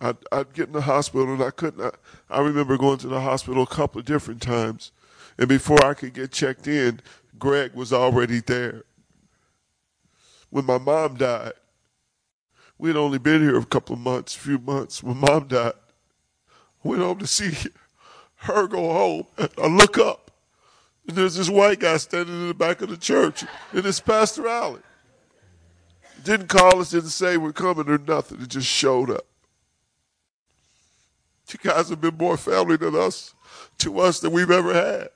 I'd, 0.00 0.16
I'd 0.30 0.52
get 0.52 0.68
in 0.68 0.72
the 0.72 0.82
hospital 0.82 1.32
and 1.32 1.42
I 1.42 1.50
couldn't. 1.50 1.82
I, 1.84 2.36
I 2.36 2.40
remember 2.40 2.76
going 2.76 2.98
to 2.98 3.08
the 3.08 3.20
hospital 3.20 3.62
a 3.62 3.66
couple 3.66 4.00
of 4.00 4.04
different 4.04 4.42
times. 4.42 4.92
And 5.38 5.48
before 5.48 5.84
I 5.84 5.94
could 5.94 6.14
get 6.14 6.32
checked 6.32 6.66
in, 6.66 7.00
Greg 7.38 7.74
was 7.74 7.92
already 7.92 8.40
there. 8.40 8.84
When 10.50 10.64
my 10.64 10.78
mom 10.78 11.16
died, 11.16 11.52
we'd 12.78 12.96
only 12.96 13.18
been 13.18 13.42
here 13.42 13.58
a 13.58 13.64
couple 13.64 13.94
of 13.94 14.00
months, 14.00 14.34
a 14.34 14.38
few 14.38 14.58
months. 14.58 15.02
When 15.02 15.18
mom 15.18 15.48
died, 15.48 15.74
I 16.84 16.88
went 16.88 17.02
home 17.02 17.18
to 17.18 17.26
see 17.26 17.52
her 18.36 18.66
go 18.66 18.92
home. 18.92 19.26
And 19.36 19.50
I 19.62 19.66
look 19.66 19.98
up, 19.98 20.30
and 21.06 21.16
there's 21.16 21.34
this 21.34 21.50
white 21.50 21.80
guy 21.80 21.96
standing 21.98 22.34
in 22.34 22.48
the 22.48 22.54
back 22.54 22.80
of 22.80 22.88
the 22.88 22.96
church, 22.96 23.44
and 23.72 23.84
it's 23.84 24.00
Pastor 24.00 24.48
Allen. 24.48 24.82
Didn't 26.24 26.48
call 26.48 26.80
us, 26.80 26.90
didn't 26.90 27.10
say 27.10 27.36
we're 27.36 27.52
coming 27.52 27.88
or 27.88 27.98
nothing. 27.98 28.40
It 28.40 28.48
just 28.48 28.66
showed 28.66 29.10
up. 29.10 29.26
You 31.50 31.58
guys 31.62 31.88
have 31.88 32.00
been 32.00 32.16
more 32.16 32.36
family 32.36 32.76
than 32.76 32.94
us 32.94 33.34
to 33.78 34.00
us 34.00 34.20
than 34.20 34.32
we've 34.32 34.50
ever 34.50 34.74
had. 34.74 35.08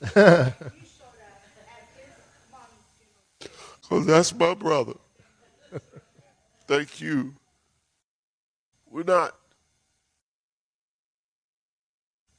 Because 3.88 4.04
that's 4.04 4.34
my 4.34 4.52
brother. 4.52 4.92
Thank 6.66 7.00
you. 7.00 7.34
We're 8.90 9.04
not 9.04 9.34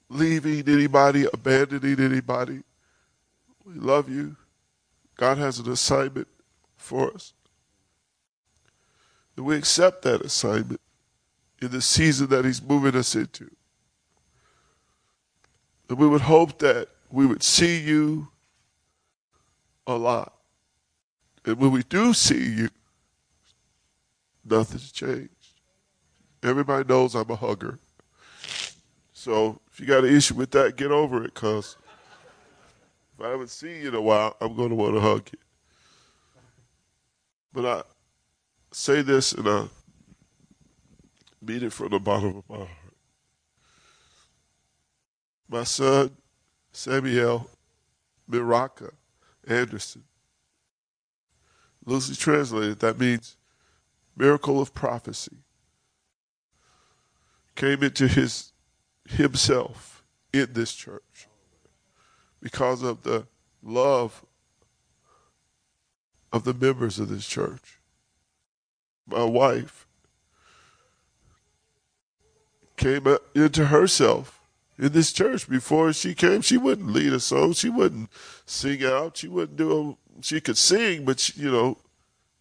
leaving 0.10 0.68
anybody, 0.68 1.26
abandoning 1.34 2.00
anybody. 2.00 2.62
We 3.66 3.74
love 3.74 4.10
you. 4.10 4.36
God 5.18 5.40
has 5.40 5.60
an 5.60 5.72
assignment 5.72 6.28
for 6.78 7.12
us. 7.14 7.34
And 9.36 9.46
we 9.46 9.56
accept 9.56 10.04
that 10.04 10.22
assignment 10.22 10.82
in 11.62 11.72
the 11.72 11.82
season 11.82 12.28
that 12.28 12.46
He's 12.46 12.62
moving 12.62 12.96
us 12.96 13.16
into. 13.16 13.50
And 15.90 15.98
we 15.98 16.08
would 16.08 16.22
hope 16.22 16.60
that 16.60 16.90
we 17.12 17.26
would 17.26 17.44
see 17.44 17.80
you 17.80 18.28
a 19.88 19.96
lot. 19.96 20.34
And 21.46 21.58
when 21.58 21.72
we 21.72 21.84
do 21.84 22.14
see 22.14 22.50
you, 22.52 22.70
nothing's 24.46 24.92
changed. 24.92 25.30
Everybody 26.44 26.88
knows 26.88 27.16
I'm 27.16 27.30
a 27.30 27.36
hugger. 27.36 27.80
So 29.14 29.60
if 29.72 29.80
you 29.80 29.86
got 29.86 30.06
an 30.06 30.16
issue 30.16 30.36
with 30.36 30.52
that, 30.52 30.78
get 30.78 30.92
over 30.92 31.24
it, 31.26 31.34
cuz 31.34 31.76
if 33.14 33.26
I 33.26 33.30
haven't 33.30 33.50
seen 33.50 33.82
you 33.82 33.90
in 33.90 33.96
a 33.96 34.02
while, 34.02 34.38
I'm 34.40 34.56
going 34.56 34.70
to 34.70 34.76
want 34.76 34.94
to 34.94 35.02
hug 35.02 35.30
you. 35.34 35.40
But 37.52 37.66
I 37.66 37.84
say 38.72 39.02
this 39.02 39.34
and 39.34 39.48
I 39.48 39.68
mean 41.42 41.64
it 41.64 41.74
from 41.74 41.90
the 41.90 42.00
bottom 42.00 42.38
of 42.38 42.50
my 42.50 42.58
heart. 42.58 42.70
My 45.50 45.64
son, 45.64 46.16
Samuel 46.80 47.50
Miraka 48.32 48.92
Anderson. 49.46 50.06
Loosely 51.86 52.16
translated, 52.16 52.80
that 52.80 52.98
means 52.98 53.36
miracle 54.16 54.62
of 54.62 54.74
prophecy. 54.74 55.36
Came 57.56 57.84
into 57.84 58.08
his 58.08 58.54
himself 59.10 60.06
in 60.32 60.54
this 60.54 60.74
church 60.74 61.28
because 62.42 62.82
of 62.82 63.04
the 63.04 63.28
love 63.62 64.26
of 66.32 66.46
the 66.46 66.54
members 66.54 66.98
of 66.98 67.10
this 67.10 67.28
church. 67.28 67.82
My 69.06 69.26
wife 69.26 69.86
came 72.78 73.06
into 73.36 73.66
herself 73.66 74.39
in 74.80 74.94
this 74.94 75.12
church. 75.12 75.48
Before 75.48 75.92
she 75.94 76.16
came, 76.16 76.42
she 76.42 76.58
wouldn't 76.58 76.92
lead 76.92 77.14
a 77.14 77.20
song. 77.20 77.54
She 77.54 77.70
wouldn't 77.70 78.10
sing 78.46 78.84
out. 78.84 79.18
She 79.18 79.28
wouldn't 79.28 79.58
do 79.58 79.98
a, 80.18 80.24
she 80.24 80.42
could 80.42 80.58
sing, 80.58 81.06
but 81.06 81.20
she, 81.20 81.42
you 81.42 81.52
know, 81.52 81.78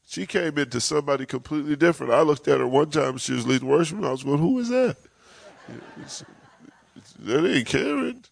she 0.06 0.24
came 0.24 0.56
into 0.56 0.80
somebody 0.80 1.26
completely 1.26 1.76
different. 1.76 2.12
I 2.12 2.22
looked 2.22 2.48
at 2.48 2.60
her 2.60 2.66
one 2.66 2.90
time. 2.90 3.18
She 3.18 3.34
was 3.34 3.46
leading 3.46 3.68
worship, 3.68 3.98
and 3.98 4.06
I 4.06 4.10
was 4.10 4.22
going, 4.22 4.38
"Who 4.38 4.58
is 4.58 4.70
that? 4.70 4.96
It's, 6.00 6.24
it's, 6.96 7.12
that 7.18 7.46
ain't 7.46 7.66
Karen." 7.66 8.24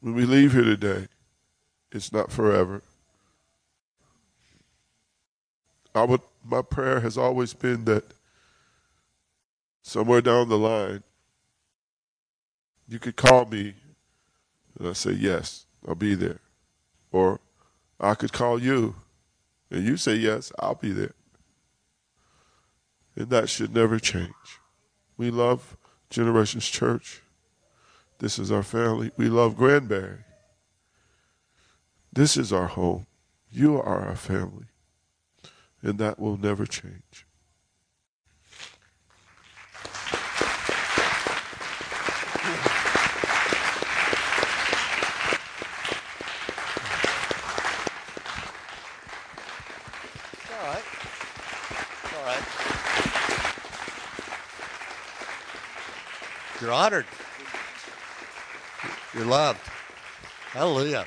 When 0.00 0.14
we 0.14 0.24
leave 0.24 0.52
here 0.52 0.64
today, 0.64 1.08
it's 1.92 2.12
not 2.12 2.32
forever. 2.32 2.82
I 5.94 6.04
would 6.04 6.20
my 6.50 6.62
prayer 6.62 7.00
has 7.00 7.16
always 7.16 7.54
been 7.54 7.84
that 7.84 8.12
somewhere 9.82 10.20
down 10.20 10.48
the 10.48 10.58
line 10.58 11.02
you 12.88 12.98
could 12.98 13.14
call 13.14 13.46
me 13.46 13.74
and 14.78 14.88
I 14.88 14.92
say 14.94 15.12
yes, 15.12 15.66
I'll 15.86 15.94
be 15.94 16.14
there. 16.14 16.40
Or 17.12 17.40
I 18.00 18.14
could 18.14 18.32
call 18.32 18.60
you 18.60 18.96
and 19.70 19.84
you 19.84 19.96
say 19.96 20.14
yes, 20.14 20.50
I'll 20.58 20.74
be 20.74 20.90
there. 20.90 21.14
And 23.14 23.30
that 23.30 23.48
should 23.48 23.74
never 23.74 23.98
change. 24.00 24.32
We 25.16 25.30
love 25.30 25.76
Generations 26.08 26.68
Church. 26.68 27.22
This 28.18 28.38
is 28.38 28.50
our 28.50 28.62
family. 28.62 29.12
We 29.16 29.28
love 29.28 29.56
Granbury. 29.56 30.24
This 32.12 32.36
is 32.36 32.52
our 32.52 32.66
home. 32.66 33.06
You 33.52 33.76
are 33.80 34.06
our 34.06 34.16
family 34.16 34.69
and 35.82 35.98
that 35.98 36.18
will 36.18 36.36
never 36.36 36.66
change. 36.66 37.26
You're 56.60 56.72
honored. 56.72 57.06
You're 59.14 59.24
loved. 59.24 59.60
Hallelujah. 60.52 61.06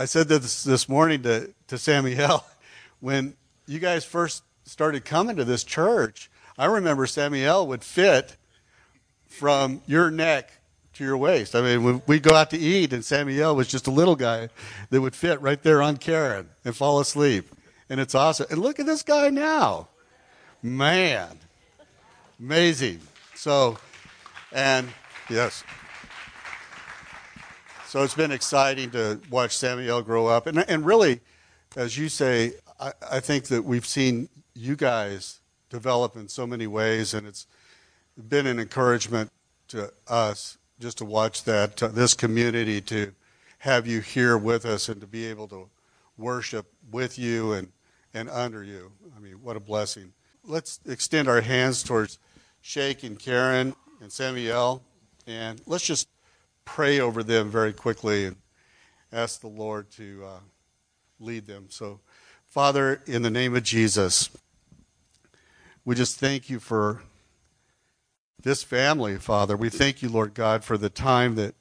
I 0.00 0.04
said 0.04 0.28
this 0.28 0.62
this 0.62 0.88
morning 0.88 1.24
to, 1.24 1.52
to 1.66 1.76
Samuel 1.76 2.44
when 3.00 3.34
you 3.66 3.80
guys 3.80 4.04
first 4.04 4.44
started 4.64 5.04
coming 5.04 5.34
to 5.36 5.44
this 5.44 5.64
church. 5.64 6.30
I 6.56 6.66
remember 6.66 7.04
Samuel 7.06 7.66
would 7.66 7.82
fit 7.82 8.36
from 9.26 9.82
your 9.86 10.08
neck 10.12 10.52
to 10.94 11.04
your 11.04 11.16
waist. 11.16 11.56
I 11.56 11.62
mean, 11.62 12.02
we'd 12.06 12.22
go 12.22 12.36
out 12.36 12.50
to 12.50 12.58
eat, 12.58 12.92
and 12.92 13.04
Samuel 13.04 13.56
was 13.56 13.66
just 13.66 13.88
a 13.88 13.90
little 13.90 14.14
guy 14.14 14.50
that 14.90 15.00
would 15.00 15.16
fit 15.16 15.40
right 15.40 15.60
there 15.62 15.82
on 15.82 15.96
Karen 15.96 16.48
and 16.64 16.76
fall 16.76 17.00
asleep. 17.00 17.48
And 17.90 17.98
it's 17.98 18.14
awesome. 18.14 18.46
And 18.50 18.60
look 18.60 18.78
at 18.78 18.86
this 18.86 19.02
guy 19.02 19.30
now. 19.30 19.88
Man. 20.62 21.38
Amazing. 22.38 23.00
So, 23.34 23.78
and 24.52 24.88
yes. 25.28 25.64
So 27.88 28.02
it's 28.02 28.12
been 28.12 28.32
exciting 28.32 28.90
to 28.90 29.18
watch 29.30 29.56
Samuel 29.56 30.02
grow 30.02 30.26
up. 30.26 30.46
And, 30.46 30.58
and 30.58 30.84
really, 30.84 31.22
as 31.74 31.96
you 31.96 32.10
say, 32.10 32.52
I, 32.78 32.92
I 33.12 33.20
think 33.20 33.44
that 33.44 33.64
we've 33.64 33.86
seen 33.86 34.28
you 34.54 34.76
guys 34.76 35.40
develop 35.70 36.14
in 36.14 36.28
so 36.28 36.46
many 36.46 36.66
ways, 36.66 37.14
and 37.14 37.26
it's 37.26 37.46
been 38.28 38.46
an 38.46 38.58
encouragement 38.58 39.30
to 39.68 39.90
us 40.06 40.58
just 40.78 40.98
to 40.98 41.06
watch 41.06 41.44
that, 41.44 41.82
uh, 41.82 41.88
this 41.88 42.12
community, 42.12 42.82
to 42.82 43.14
have 43.60 43.86
you 43.86 44.02
here 44.02 44.36
with 44.36 44.66
us 44.66 44.90
and 44.90 45.00
to 45.00 45.06
be 45.06 45.24
able 45.24 45.48
to 45.48 45.70
worship 46.18 46.66
with 46.90 47.18
you 47.18 47.54
and, 47.54 47.72
and 48.12 48.28
under 48.28 48.62
you. 48.62 48.92
I 49.16 49.20
mean, 49.20 49.40
what 49.42 49.56
a 49.56 49.60
blessing. 49.60 50.12
Let's 50.44 50.78
extend 50.86 51.26
our 51.26 51.40
hands 51.40 51.82
towards 51.82 52.18
Shake 52.60 53.02
and 53.02 53.18
Karen 53.18 53.74
and 54.02 54.12
Samuel, 54.12 54.82
and 55.26 55.62
let's 55.64 55.86
just 55.86 56.06
pray 56.74 57.00
over 57.00 57.22
them 57.22 57.50
very 57.50 57.72
quickly 57.72 58.26
and 58.26 58.36
ask 59.10 59.40
the 59.40 59.48
Lord 59.48 59.90
to 59.92 60.22
uh, 60.24 60.40
lead 61.18 61.46
them. 61.46 61.66
So, 61.70 62.00
Father, 62.46 63.02
in 63.06 63.22
the 63.22 63.30
name 63.30 63.56
of 63.56 63.62
Jesus, 63.62 64.28
we 65.84 65.94
just 65.94 66.18
thank 66.18 66.50
you 66.50 66.60
for 66.60 67.02
this 68.42 68.62
family, 68.62 69.16
Father. 69.16 69.56
We 69.56 69.70
thank 69.70 70.02
you, 70.02 70.10
Lord 70.10 70.34
God, 70.34 70.62
for 70.62 70.76
the 70.76 70.90
time 70.90 71.34
that 71.36 71.54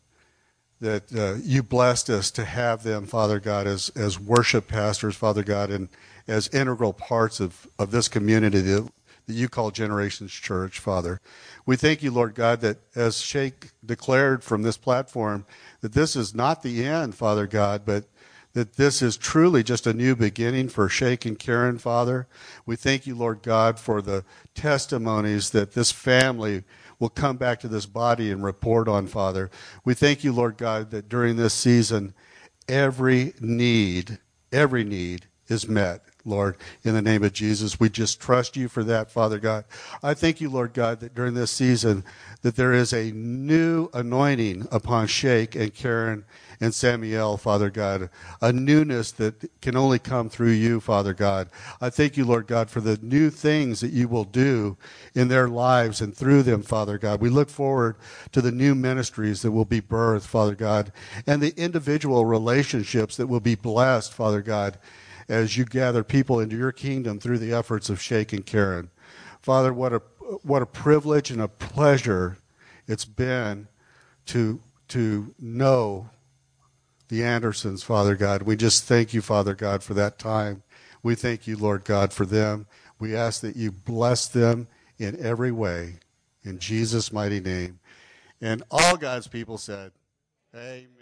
that 0.79 1.15
uh, 1.15 1.39
you 1.41 1.63
blessed 1.63 2.07
us 2.07 2.29
to 2.29 2.45
have 2.45 2.83
them, 2.83 3.05
Father 3.05 3.39
God, 3.39 3.65
as 3.65 3.89
as 3.95 4.19
worship 4.19 4.67
pastors, 4.67 5.15
Father 5.15 5.41
God, 5.41 5.71
and 5.71 5.87
as 6.27 6.49
integral 6.49 6.93
parts 6.93 7.39
of, 7.39 7.67
of 7.79 7.91
this 7.91 8.07
community 8.07 8.61
that 9.27 9.33
you 9.33 9.49
call 9.49 9.71
Generations 9.71 10.31
Church, 10.31 10.79
Father. 10.79 11.19
We 11.65 11.75
thank 11.75 12.01
you, 12.01 12.11
Lord 12.11 12.33
God, 12.33 12.61
that 12.61 12.77
as 12.95 13.19
Shake 13.21 13.71
declared 13.85 14.43
from 14.43 14.63
this 14.63 14.77
platform, 14.77 15.45
that 15.81 15.93
this 15.93 16.15
is 16.15 16.33
not 16.33 16.63
the 16.63 16.85
end, 16.85 17.13
Father 17.13 17.45
God, 17.45 17.83
but 17.85 18.05
that 18.53 18.77
this 18.77 19.01
is 19.01 19.17
truly 19.17 19.61
just 19.63 19.85
a 19.85 19.93
new 19.93 20.15
beginning 20.15 20.69
for 20.69 20.89
Shake 20.89 21.25
and 21.25 21.37
Karen, 21.37 21.77
Father. 21.77 22.27
We 22.65 22.75
thank 22.75 23.05
you, 23.05 23.15
Lord 23.15 23.43
God, 23.43 23.79
for 23.79 24.01
the 24.01 24.23
testimonies 24.55 25.51
that 25.51 25.73
this 25.73 25.91
family 25.91 26.63
will 26.99 27.09
come 27.09 27.37
back 27.37 27.59
to 27.59 27.67
this 27.67 27.85
body 27.85 28.31
and 28.31 28.43
report 28.43 28.87
on, 28.87 29.07
Father. 29.07 29.51
We 29.85 29.93
thank 29.93 30.23
you, 30.23 30.31
Lord 30.31 30.57
God, 30.57 30.89
that 30.91 31.09
during 31.09 31.35
this 31.35 31.53
season, 31.53 32.13
every 32.67 33.33
need, 33.39 34.19
every 34.51 34.83
need 34.83 35.27
is 35.47 35.67
met. 35.67 36.03
Lord, 36.27 36.57
in 36.83 36.93
the 36.93 37.01
name 37.01 37.23
of 37.23 37.33
Jesus. 37.33 37.79
We 37.79 37.89
just 37.89 38.19
trust 38.19 38.57
you 38.57 38.67
for 38.67 38.83
that, 38.83 39.09
Father 39.09 39.39
God. 39.39 39.65
I 40.03 40.13
thank 40.13 40.41
you, 40.41 40.49
Lord 40.49 40.73
God, 40.73 40.99
that 40.99 41.15
during 41.15 41.33
this 41.33 41.51
season 41.51 42.03
that 42.41 42.55
there 42.55 42.73
is 42.73 42.93
a 42.93 43.11
new 43.11 43.89
anointing 43.93 44.67
upon 44.71 45.07
Shake 45.07 45.55
and 45.55 45.73
Karen 45.73 46.25
and 46.59 46.73
Samuel, 46.73 47.37
Father 47.37 47.69
God, 47.69 48.09
a 48.41 48.51
newness 48.51 49.11
that 49.13 49.49
can 49.61 49.75
only 49.75 49.99
come 49.99 50.29
through 50.29 50.51
you, 50.51 50.79
Father 50.79 51.13
God. 51.13 51.49
I 51.79 51.89
thank 51.89 52.17
you, 52.17 52.25
Lord 52.25 52.47
God, 52.47 52.69
for 52.69 52.81
the 52.81 52.97
new 53.01 53.29
things 53.29 53.79
that 53.81 53.91
you 53.91 54.07
will 54.07 54.23
do 54.23 54.77
in 55.13 55.27
their 55.27 55.47
lives 55.47 56.01
and 56.01 56.15
through 56.15 56.43
them, 56.43 56.63
Father 56.63 56.97
God. 56.97 57.21
We 57.21 57.29
look 57.29 57.49
forward 57.49 57.97
to 58.31 58.41
the 58.41 58.51
new 58.51 58.75
ministries 58.75 59.41
that 59.43 59.51
will 59.51 59.65
be 59.65 59.81
birthed, 59.81 60.25
Father 60.25 60.55
God, 60.55 60.91
and 61.25 61.41
the 61.41 61.53
individual 61.57 62.25
relationships 62.25 63.17
that 63.17 63.27
will 63.27 63.39
be 63.39 63.55
blessed, 63.55 64.13
Father 64.13 64.41
God 64.41 64.77
as 65.29 65.57
you 65.57 65.65
gather 65.65 66.03
people 66.03 66.39
into 66.39 66.57
your 66.57 66.71
kingdom 66.71 67.19
through 67.19 67.39
the 67.39 67.53
efforts 67.53 67.89
of 67.89 68.01
Shake 68.01 68.33
and 68.33 68.45
Karen. 68.45 68.89
Father, 69.41 69.73
what 69.73 69.93
a, 69.93 70.01
what 70.43 70.61
a 70.61 70.65
privilege 70.65 71.31
and 71.31 71.41
a 71.41 71.47
pleasure 71.47 72.37
it's 72.87 73.05
been 73.05 73.67
to, 74.27 74.61
to 74.89 75.33
know 75.39 76.09
the 77.09 77.23
Andersons, 77.23 77.83
Father 77.83 78.15
God. 78.15 78.43
We 78.43 78.55
just 78.55 78.83
thank 78.83 79.13
you, 79.13 79.21
Father 79.21 79.53
God, 79.53 79.83
for 79.83 79.93
that 79.93 80.19
time. 80.19 80.63
We 81.03 81.15
thank 81.15 81.47
you, 81.47 81.57
Lord 81.57 81.85
God, 81.85 82.11
for 82.11 82.25
them. 82.25 82.67
We 82.99 83.15
ask 83.15 83.41
that 83.41 83.55
you 83.55 83.71
bless 83.71 84.27
them 84.27 84.67
in 84.97 85.17
every 85.23 85.51
way. 85.51 85.99
In 86.43 86.59
Jesus' 86.59 87.11
mighty 87.11 87.39
name. 87.39 87.79
And 88.41 88.63
all 88.71 88.97
God's 88.97 89.27
people 89.27 89.57
said, 89.57 89.91
Amen. 90.55 90.96